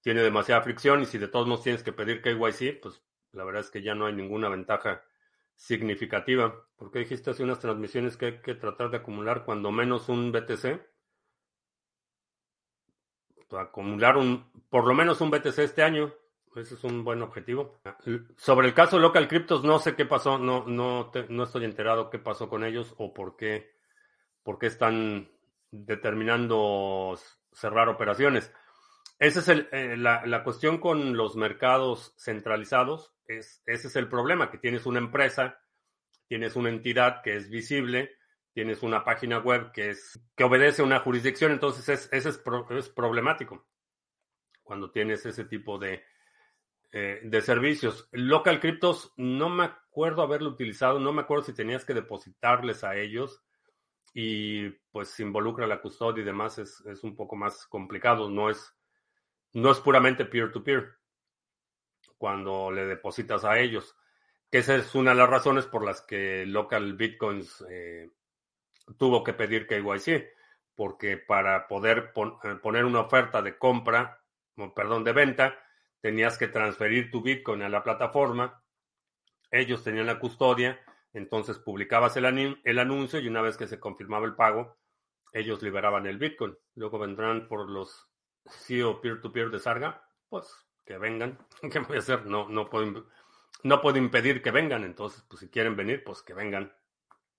[0.00, 3.60] tiene demasiada fricción y si de todos modos tienes que pedir KYC, pues la verdad
[3.62, 5.04] es que ya no hay ninguna ventaja
[5.54, 6.66] significativa.
[6.74, 10.32] ¿Por qué dijiste hace unas transmisiones que hay que tratar de acumular cuando menos un
[10.32, 10.95] BTC?
[13.50, 16.12] Acumular un, por lo menos un BTC este año.
[16.54, 17.78] Ese es un buen objetivo.
[18.36, 22.18] Sobre el caso Local Cryptos, no sé qué pasó, no, no, no estoy enterado qué
[22.18, 23.74] pasó con ellos o por qué,
[24.42, 25.28] por qué están
[25.70, 27.14] determinando
[27.52, 28.52] cerrar operaciones.
[29.18, 33.14] Esa es el, eh, la, cuestión con los mercados centralizados.
[33.26, 35.58] Es, ese es el problema, que tienes una empresa,
[36.28, 38.12] tienes una entidad que es visible,
[38.56, 42.40] tienes una página web que, es, que obedece a una jurisdicción, entonces es, ese es,
[42.70, 43.66] es problemático
[44.62, 46.02] cuando tienes ese tipo de,
[46.90, 48.08] eh, de servicios.
[48.12, 52.96] Local Cryptos, no me acuerdo haberlo utilizado, no me acuerdo si tenías que depositarles a
[52.96, 53.44] ellos
[54.14, 58.74] y pues involucra la custodia y demás, es, un poco más complicado, no es,
[59.52, 60.94] no es puramente peer-to-peer
[62.16, 63.94] cuando le depositas a ellos,
[64.50, 68.15] esa es una de las razones por las que Local Bitcoins eh,
[68.98, 70.28] tuvo que pedir KYC,
[70.74, 72.12] porque para poder
[72.44, 74.22] eh, poner una oferta de compra,
[74.74, 75.58] perdón, de venta,
[76.00, 78.62] tenías que transferir tu Bitcoin a la plataforma,
[79.50, 80.80] ellos tenían la custodia,
[81.12, 84.76] entonces publicabas el, anuncio y una vez que se confirmaba el pago,
[85.32, 86.56] ellos liberaban el Bitcoin.
[86.74, 88.08] Luego vendrán por los
[88.48, 90.46] CEO peer-to-peer de Sarga, pues
[90.84, 91.38] que vengan.
[91.72, 92.26] ¿Qué voy a hacer?
[92.26, 93.06] No, no, puedo,
[93.62, 94.84] no puedo impedir que vengan.
[94.84, 96.72] Entonces, pues si quieren venir, pues que vengan.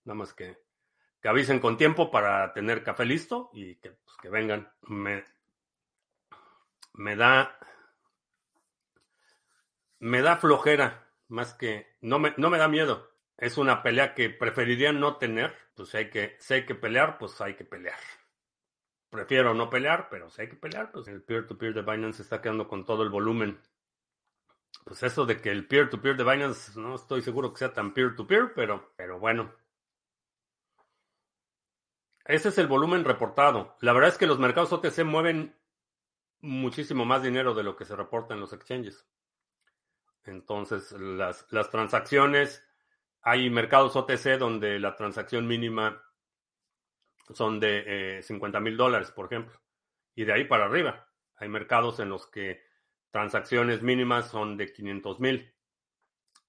[0.05, 0.57] Nada más que,
[1.21, 4.71] que avisen con tiempo para tener café listo y que, pues, que vengan.
[4.81, 5.23] Me,
[6.93, 7.57] me da.
[9.99, 11.95] Me da flojera, más que.
[12.01, 15.55] No me, no me da miedo es una pelea que preferiría no tener.
[15.75, 17.99] Pues hay que, si hay que pelear, pues hay que pelear.
[19.09, 22.67] Prefiero no pelear, pero si hay que pelear, pues el peer-to-peer de Binance está quedando
[22.67, 23.59] con todo el volumen.
[24.83, 28.53] Pues eso de que el peer-to-peer de Binance no estoy seguro que sea tan peer-to-peer,
[28.53, 29.53] pero, pero bueno.
[32.27, 33.77] Ese es el volumen reportado.
[33.79, 35.55] La verdad es que los mercados OTC mueven
[36.41, 39.07] muchísimo más dinero de lo que se reporta en los exchanges.
[40.25, 42.63] Entonces, las, las transacciones
[43.21, 46.03] hay mercados OTC donde la transacción mínima
[47.33, 49.59] son de 50 eh, mil dólares, por ejemplo,
[50.13, 51.07] y de ahí para arriba.
[51.37, 52.61] Hay mercados en los que
[53.11, 55.53] transacciones mínimas son de 500 mil.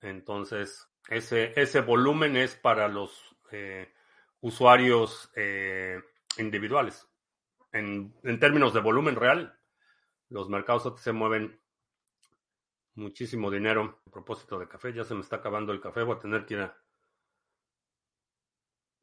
[0.01, 3.93] Entonces, ese, ese volumen es para los eh,
[4.41, 6.01] usuarios eh,
[6.39, 7.09] individuales.
[7.73, 9.59] En, en, términos de volumen real,
[10.29, 11.61] los mercados OTC mueven
[12.99, 14.01] muchísimo dinero.
[14.07, 16.55] A propósito de café, ya se me está acabando el café, voy a tener que
[16.55, 16.77] ir a...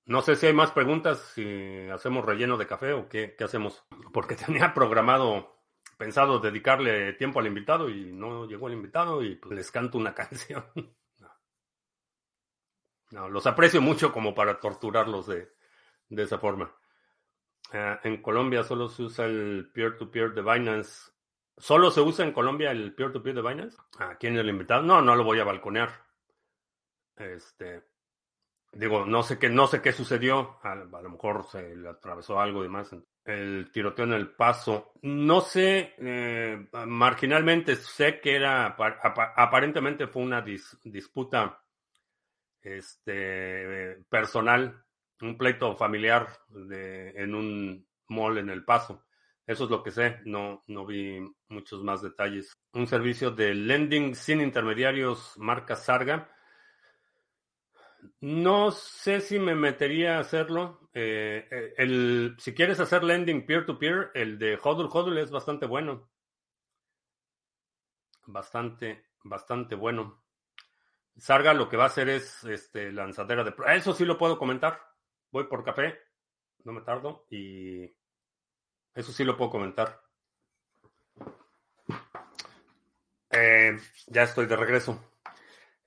[0.06, 3.84] No sé si hay más preguntas, si hacemos relleno de café o qué, hacemos,
[4.14, 5.56] porque tenía programado,
[5.98, 10.14] pensado dedicarle tiempo al invitado y no llegó el invitado y pues les canto una
[10.16, 10.66] canción.
[13.12, 15.54] No, los aprecio mucho como para torturarlos de,
[16.10, 16.76] de esa forma.
[17.72, 21.16] Ah, en Colombia solo se usa el peer-to-peer -peer de Binance
[21.58, 23.78] ¿Solo se usa en Colombia el peer-to-peer de Binance?
[24.00, 24.82] ¿A quién es el invitado?
[24.84, 25.90] No, no lo voy a balconear.
[27.16, 27.84] Este,
[28.74, 30.60] digo, no sé qué, no sé qué sucedió.
[30.64, 32.70] A, lo mejor se le atravesó algo y
[33.24, 34.92] el tiroteo en el paso.
[35.04, 38.76] No sé, eh, marginalmente sé que era,
[39.38, 41.65] aparentemente fue una disputa
[42.66, 44.84] este, personal,
[45.22, 46.28] un pleito familiar
[46.72, 49.06] en un mall en el paso.
[49.48, 52.52] Eso es lo que sé, no, no vi muchos más detalles.
[52.74, 56.32] Un servicio de lending sin intermediarios marca Sarga.
[58.22, 60.90] No sé si me metería a hacerlo.
[60.94, 66.10] Eh, eh, el, si quieres hacer lending peer-to-peer, el de Hodl Hodl es bastante bueno.
[68.26, 70.25] Bastante, bastante bueno.
[71.18, 73.54] Sarga lo que va a hacer es este, lanzadera de...
[73.74, 74.82] Eso sí lo puedo comentar.
[75.32, 75.98] Voy por café,
[76.64, 77.84] no me tardo y
[78.94, 80.02] eso sí lo puedo comentar.
[83.32, 85.12] Eh, ya estoy de regreso.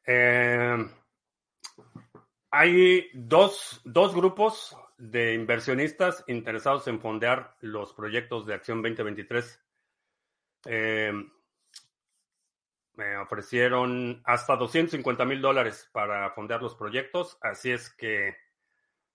[0.07, 0.87] Eh,
[2.51, 9.64] hay dos, dos, grupos de inversionistas interesados en fondear los proyectos de Acción 2023.
[10.66, 11.12] Eh,
[12.99, 18.37] me ofrecieron hasta 250 mil dólares para fondear los proyectos, así es que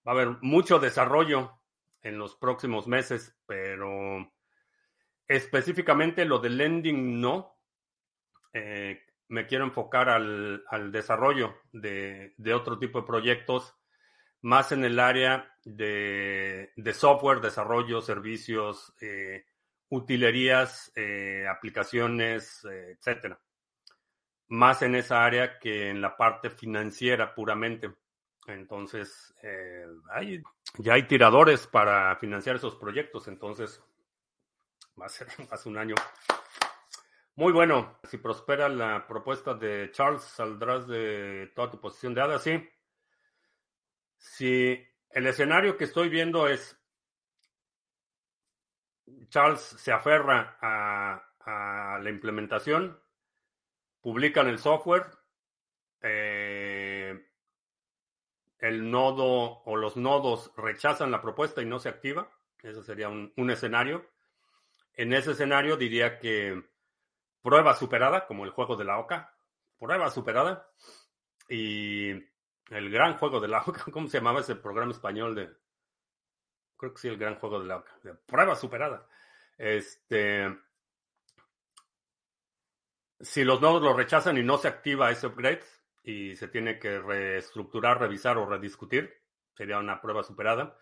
[0.08, 1.60] va a haber mucho desarrollo
[2.00, 4.32] en los próximos meses, pero
[5.28, 7.58] específicamente lo de lending no.
[8.54, 13.76] Eh, me quiero enfocar al, desarrollo de, otro tipo de proyectos,
[14.40, 19.44] más en el área de, software, desarrollo, servicios, eh,
[19.90, 23.38] utilerías, eh, aplicaciones, etcétera.
[24.54, 27.92] Más en esa área que en la parte financiera puramente.
[28.46, 29.84] Entonces, eh,
[30.78, 33.82] ya hay tiradores para financiar esos proyectos, entonces
[35.00, 35.96] va a ser hace un año.
[37.34, 37.98] Muy bueno.
[38.04, 42.64] Si prospera la propuesta de Charles, saldrás de toda tu posición de hada, sí.
[44.18, 46.80] Si el escenario que estoy viendo es
[49.30, 53.02] Charles se aferra a la implementación,
[54.04, 55.06] publican el software,
[56.02, 57.26] eh,
[58.58, 62.30] el nodo o los nodos rechazan la propuesta y no se activa.
[62.62, 64.04] Ese sería un, escenario.
[64.92, 66.62] En ese escenario diría que
[67.40, 69.34] prueba superada, como el juego de la OCA.
[69.78, 70.68] Prueba superada.
[71.48, 75.50] Y el gran juego de la OCA, ¿cómo se llamaba ese programa español de...
[76.76, 77.98] Creo que sí, el gran juego de la OCA.
[78.02, 79.08] De prueba superada.
[79.56, 80.63] Este...
[83.20, 85.62] Si los nodos lo rechazan y no se activa ese upgrade,
[86.04, 89.22] y se tiene que reestructurar, revisar o rediscutir.
[89.54, 90.76] Sería una prueba superada.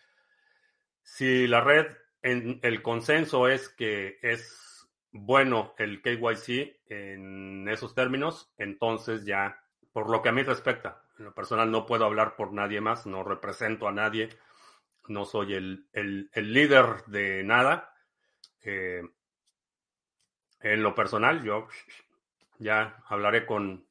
[1.03, 1.87] Si la red,
[2.23, 9.63] el consenso es que es bueno el KYC en esos términos, entonces ya,
[9.93, 13.07] por lo que a mí respecta, en lo personal no puedo hablar por nadie más,
[13.07, 14.31] no represento a nadie,
[15.09, 15.87] no soy el,
[16.35, 17.95] líder de nada.
[18.65, 19.03] Eh,
[20.61, 21.67] en lo personal, yo
[22.59, 23.87] ya hablaré con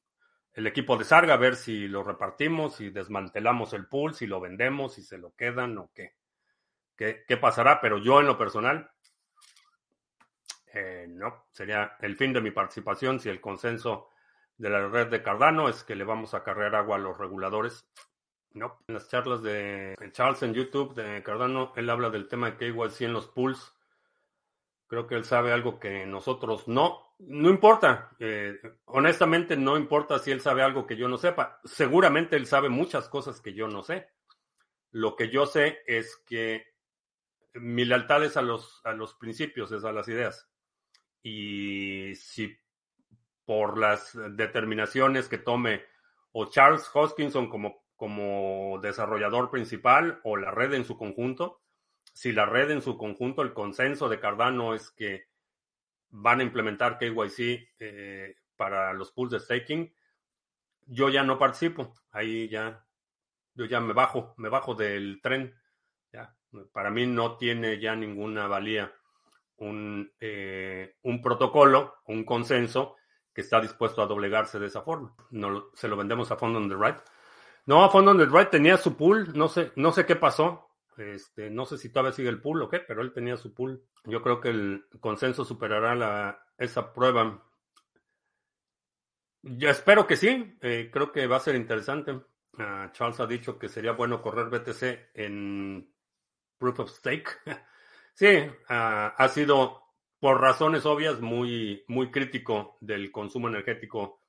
[0.53, 4.39] el equipo de Sarga a ver si lo repartimos, si desmantelamos el pool, si lo
[4.39, 6.15] vendemos, si se lo quedan o qué.
[6.95, 7.81] ¿Qué, pasará?
[7.81, 8.91] Pero yo en lo personal,
[10.71, 14.09] eh, no, sería el fin de mi participación si el consenso
[14.57, 17.89] de la red de Cardano es que le vamos a cargar agua a los reguladores.
[18.53, 22.57] No, en las charlas de Charles en YouTube de Cardano, él habla del tema de
[22.57, 23.73] KYC en los pools.
[24.91, 27.15] Creo que él sabe algo que nosotros no.
[27.19, 31.61] No importa, eh, honestamente no importa si él sabe algo que yo no sepa.
[31.63, 34.09] Seguramente él sabe muchas cosas que yo no sé.
[34.91, 36.65] Lo que yo sé es que
[37.53, 40.49] mi lealtad es a los, a los principios, es a las ideas.
[41.23, 42.59] Y si
[43.45, 45.85] por las determinaciones que tome
[46.33, 51.61] o Charles Hoskinson como, como desarrollador principal o la red en su conjunto,
[52.13, 55.27] si la red en su conjunto, el consenso de Cardano es que
[56.09, 59.93] van a implementar KYC eh, para los pools de staking,
[60.85, 61.93] yo ya no participo.
[62.11, 62.85] Ahí ya,
[63.53, 65.55] yo ya me bajo, me bajo del tren.
[66.11, 66.35] Ya,
[66.73, 68.93] para mí no tiene ya ninguna valía
[69.57, 72.97] un, eh, un protocolo, un consenso
[73.33, 75.15] que está dispuesto a doblegarse de esa forma.
[75.29, 76.97] No, se lo vendemos a Fund on the Right.
[77.65, 80.70] No, a Fund on the Right tenía su pool, no sé, no sé qué pasó.
[81.01, 83.83] Este, no sé si todavía sigue el pool o qué, pero él tenía su pool.
[84.05, 87.43] Yo creo que el consenso superará esa prueba.
[89.41, 92.19] Yo espero que sí, eh, creo que va a ser interesante.
[92.57, 95.91] Ah, Charles ha dicho que sería bueno correr BTC en
[96.57, 97.29] Proof of Stake.
[98.13, 98.27] sí,
[98.69, 99.81] ah, ha sido
[100.19, 104.21] por razones obvias muy, muy crítico del consumo energético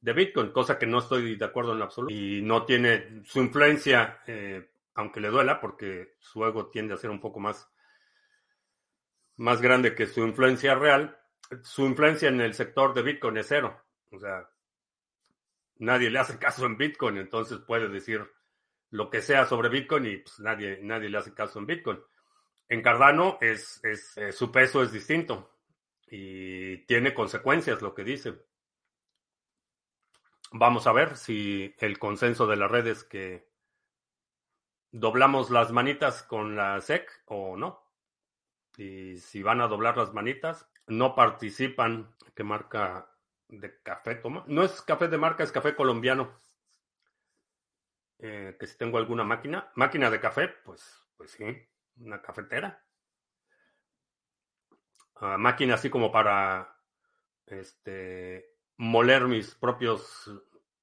[0.00, 2.12] de Bitcoin, cosa que no estoy de acuerdo en absoluto.
[2.14, 4.68] Y no tiene su influencia eh,
[4.98, 7.70] aunque le duela, porque su ego tiende a ser un poco más
[9.36, 11.16] más grande que su influencia real,
[11.62, 13.80] su influencia en el sector de Bitcoin es cero.
[14.10, 14.50] O sea,
[15.76, 18.28] nadie le hace caso en Bitcoin, entonces puede decir
[18.90, 22.00] lo que sea sobre Bitcoin y pues, nadie, nadie le hace caso en Bitcoin.
[22.68, 25.60] En Cardano es, es eh, su peso es distinto
[26.08, 28.34] y tiene consecuencias lo que dice.
[30.50, 33.47] Vamos a ver si el consenso de la red es que
[34.92, 37.84] doblamos las manitas con la SEC o no.
[38.76, 42.14] Y si van a doblar las manitas, no participan.
[42.34, 43.10] ¿Qué marca
[43.48, 44.44] de café toma?
[44.46, 46.40] No es café de marca, es café colombiano.
[48.18, 49.70] Eh, que si tengo alguna máquina.
[49.74, 51.44] Máquina de café, pues, pues sí,
[51.96, 52.84] una cafetera.
[55.16, 56.76] Ah, máquina así como para
[57.46, 60.30] este moler mis propios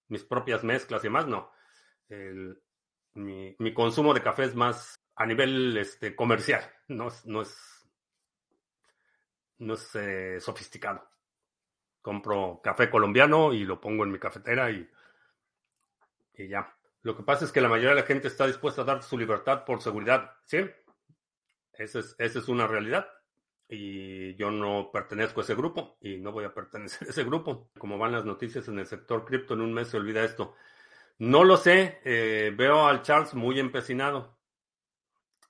[0.08, 1.52] mis propias mezclas y demás, no.
[3.16, 7.88] Mi, consumo de café es más a nivel este, comercial, no, no es,
[9.60, 11.10] no es eh, sofisticado.
[12.02, 14.88] Compro café colombiano y lo pongo en mi cafetera y,
[16.36, 16.72] y ya.
[17.02, 19.18] Lo que pasa es que la mayoría de la gente está dispuesta a dar su
[19.18, 20.34] libertad por seguridad.
[20.46, 20.60] Sí,
[21.74, 23.08] esa es, esa es una realidad.
[23.68, 27.70] Y yo no pertenezco a ese grupo y no voy a pertenecer a ese grupo.
[27.78, 30.56] Como van las noticias en el sector cripto, en un mes se olvida esto.
[31.18, 34.38] No lo sé, eh, veo al Charles muy empecinado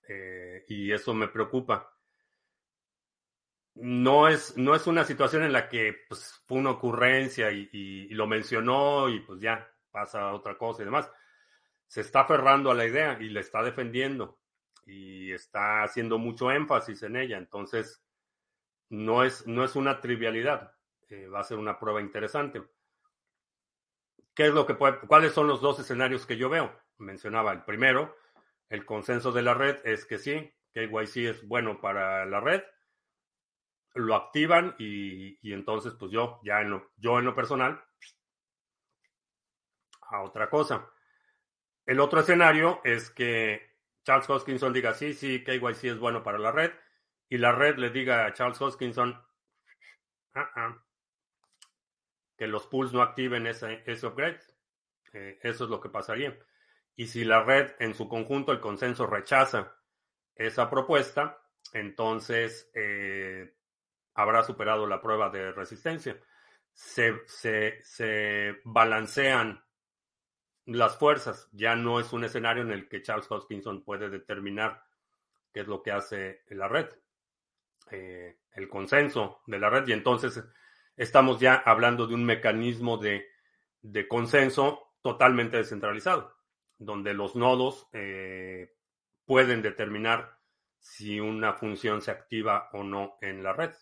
[0.07, 1.91] eh, y eso me preocupa.
[3.75, 8.27] No es, no es una situación en la que pues, fue una ocurrencia y, lo
[8.27, 11.09] mencionó y pues ya pasa otra cosa y demás
[11.87, 14.39] se está aferrando a la idea y le está defendiendo
[14.85, 17.37] y está haciendo mucho énfasis en ella.
[17.37, 18.03] Entonces,
[18.89, 20.73] no es, no es una trivialidad.
[21.09, 22.63] Eh, va a ser una prueba interesante.
[24.35, 26.77] ¿Qué es lo que puede, ¿Cuáles son los dos escenarios que yo veo?
[26.97, 28.15] Mencionaba el primero,
[28.69, 32.61] el consenso de la red es que sí, KYC es bueno para la red.
[33.93, 37.81] Lo activan y, y entonces, pues yo, ya en lo, yo en lo personal,
[40.01, 40.91] a otra cosa.
[41.85, 46.51] El otro escenario es que Charles Hoskinson diga, sí, sí, KYC es bueno para la
[46.51, 46.71] red,
[47.29, 49.19] y la red le diga a Charles Hoskinson
[50.33, 50.84] ah, ah,
[52.37, 54.39] que los pools no activen ese, ese upgrade.
[55.13, 56.37] Eh, eso es lo que pasaría.
[56.95, 59.75] Y si la red en su conjunto, el consenso rechaza
[60.35, 61.41] esa propuesta,
[61.73, 63.55] entonces eh,
[64.13, 66.17] habrá superado la prueba de resistencia.
[66.73, 69.63] Se, se, se balancean
[70.65, 71.49] las fuerzas.
[71.51, 74.83] Ya no es un escenario en el que Charles Hoskinson puede determinar
[75.53, 76.89] qué es lo que hace la red,
[77.91, 79.87] eh, el consenso de la red.
[79.87, 80.43] Y entonces
[80.95, 83.27] estamos ya hablando de un mecanismo de,
[84.07, 86.35] consenso totalmente descentralizado,
[86.77, 88.75] donde los nodos eh,
[89.25, 90.39] pueden determinar
[90.79, 93.73] si una función se activa o no en la red.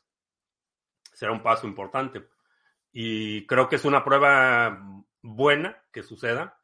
[1.14, 2.28] Será un paso importante.
[2.92, 4.82] Y creo que es una prueba
[5.22, 6.60] buena que suceda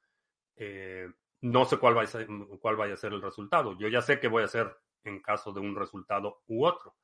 [0.60, 1.10] eh,
[1.42, 2.28] no sé cuál, vaya a ser,
[2.60, 3.78] cuál vaya a ser el resultado.
[3.78, 6.98] Yo ya sé qué voy a hacer en caso de un resultado u otro,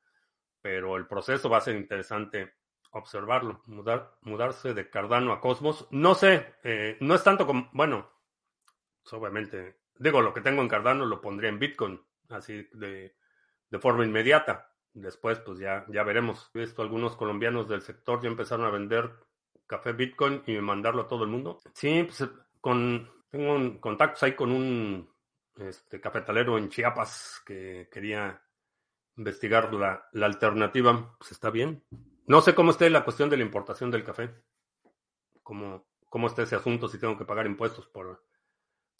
[0.60, 2.54] pero el proceso va a ser interesante
[2.98, 3.62] observarlo.
[3.66, 8.10] Mudar, mudarse de Cardano a Cosmos, no sé, eh, no es tanto como, bueno,
[9.12, 13.16] obviamente, digo, lo que tengo en Cardano lo pondría en Bitcoin, así de,
[13.70, 14.72] de forma inmediata.
[14.92, 16.50] Después, pues ya, ya veremos.
[16.54, 19.12] He visto algunos colombianos del sector ya empezaron a vender
[19.66, 21.60] café Bitcoin y mandarlo a todo el mundo.
[21.74, 22.28] Sí, pues
[22.62, 25.10] con tengo un, contactos ahí con un
[25.56, 28.42] este, cafetalero en Chiapas que quería
[29.16, 31.14] investigar la, alternativa.
[31.18, 31.82] Pues está bien.
[32.26, 34.34] No sé cómo esté la cuestión de la importación del café.
[35.42, 38.24] Cómo, cómo está ese asunto, si tengo que pagar impuestos por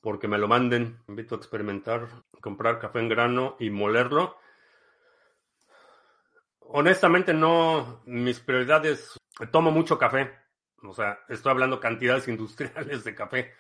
[0.00, 1.00] porque me lo manden.
[1.08, 2.06] Invito a experimentar,
[2.40, 4.36] comprar café en grano y molerlo.
[6.60, 8.02] Honestamente, no.
[8.06, 9.18] Mis prioridades.
[9.50, 10.32] Tomo mucho café.
[10.82, 13.54] O sea, estoy hablando cantidades industriales de café.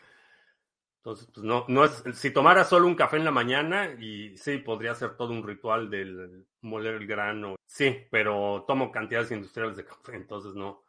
[1.06, 4.58] Entonces, pues no, no es, si tomara solo un café en la mañana, y sí,
[4.58, 7.54] podría ser todo un ritual del moler el grano.
[7.64, 10.82] Sí, pero tomo cantidades industriales de café, entonces no,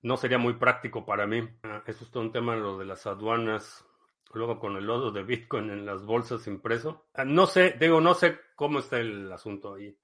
[0.00, 1.46] no sería muy práctico para mí.
[1.62, 3.84] Ah, eso es todo un tema, lo de las aduanas.
[4.32, 7.08] Luego con el lodo de Bitcoin en las bolsas impreso.
[7.12, 9.94] Ah, no sé, digo, no sé cómo está el asunto ahí.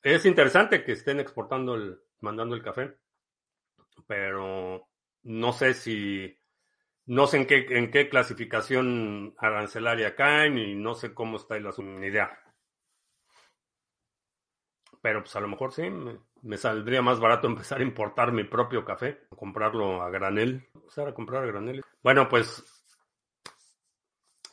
[0.00, 2.98] Es interesante que estén exportando el, mandando el café,
[4.06, 4.86] pero
[5.24, 6.38] no sé si
[7.06, 11.66] no sé en qué, en qué clasificación arancelaria caen y no sé cómo está el
[11.66, 12.38] asunto, ni idea.
[15.02, 15.82] Pero pues a lo mejor sí,
[16.42, 21.14] me, saldría más barato empezar a importar mi propio café, comprarlo a granel, empezar a
[21.14, 21.84] comprar a granel.
[22.02, 22.64] Bueno, pues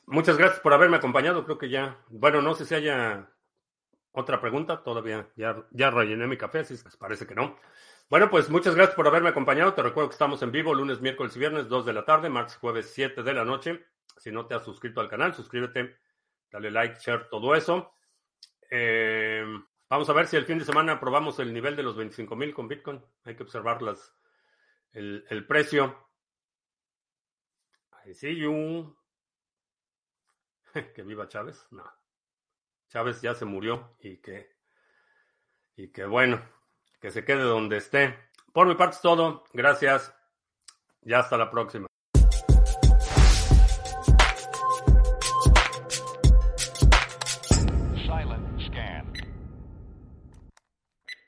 [0.07, 3.29] muchas gracias por haberme acompañado, creo que ya, bueno, no sé si haya
[4.11, 7.55] otra pregunta, todavía ya, ya rellené mi café, así pues parece que no.
[8.09, 9.73] Bueno, pues muchas gracias por haberme acompañado.
[9.73, 12.57] Te recuerdo que estamos en vivo lunes, miércoles y viernes, 2 de la tarde, martes,
[12.57, 13.85] jueves, 7 de la noche.
[14.17, 15.97] Si no te has suscrito al canal, suscríbete,
[16.51, 17.93] dale like, share, todo eso.
[18.69, 19.45] Eh,
[19.89, 22.53] vamos a ver si el fin de semana probamos el nivel de los 25 mil
[22.53, 23.03] con Bitcoin.
[23.23, 24.13] Hay que observar las,
[24.93, 26.09] el, precio.
[28.05, 28.95] I see you.
[30.95, 31.65] que viva Chávez.
[31.71, 31.83] No.
[32.89, 34.55] Chávez ya se murió y que,
[35.75, 36.41] y que bueno,
[37.01, 38.17] que se quede donde esté.
[38.53, 39.43] Por mi parte es todo.
[39.53, 40.13] Gracias.
[41.01, 41.90] Ya hasta la próxima.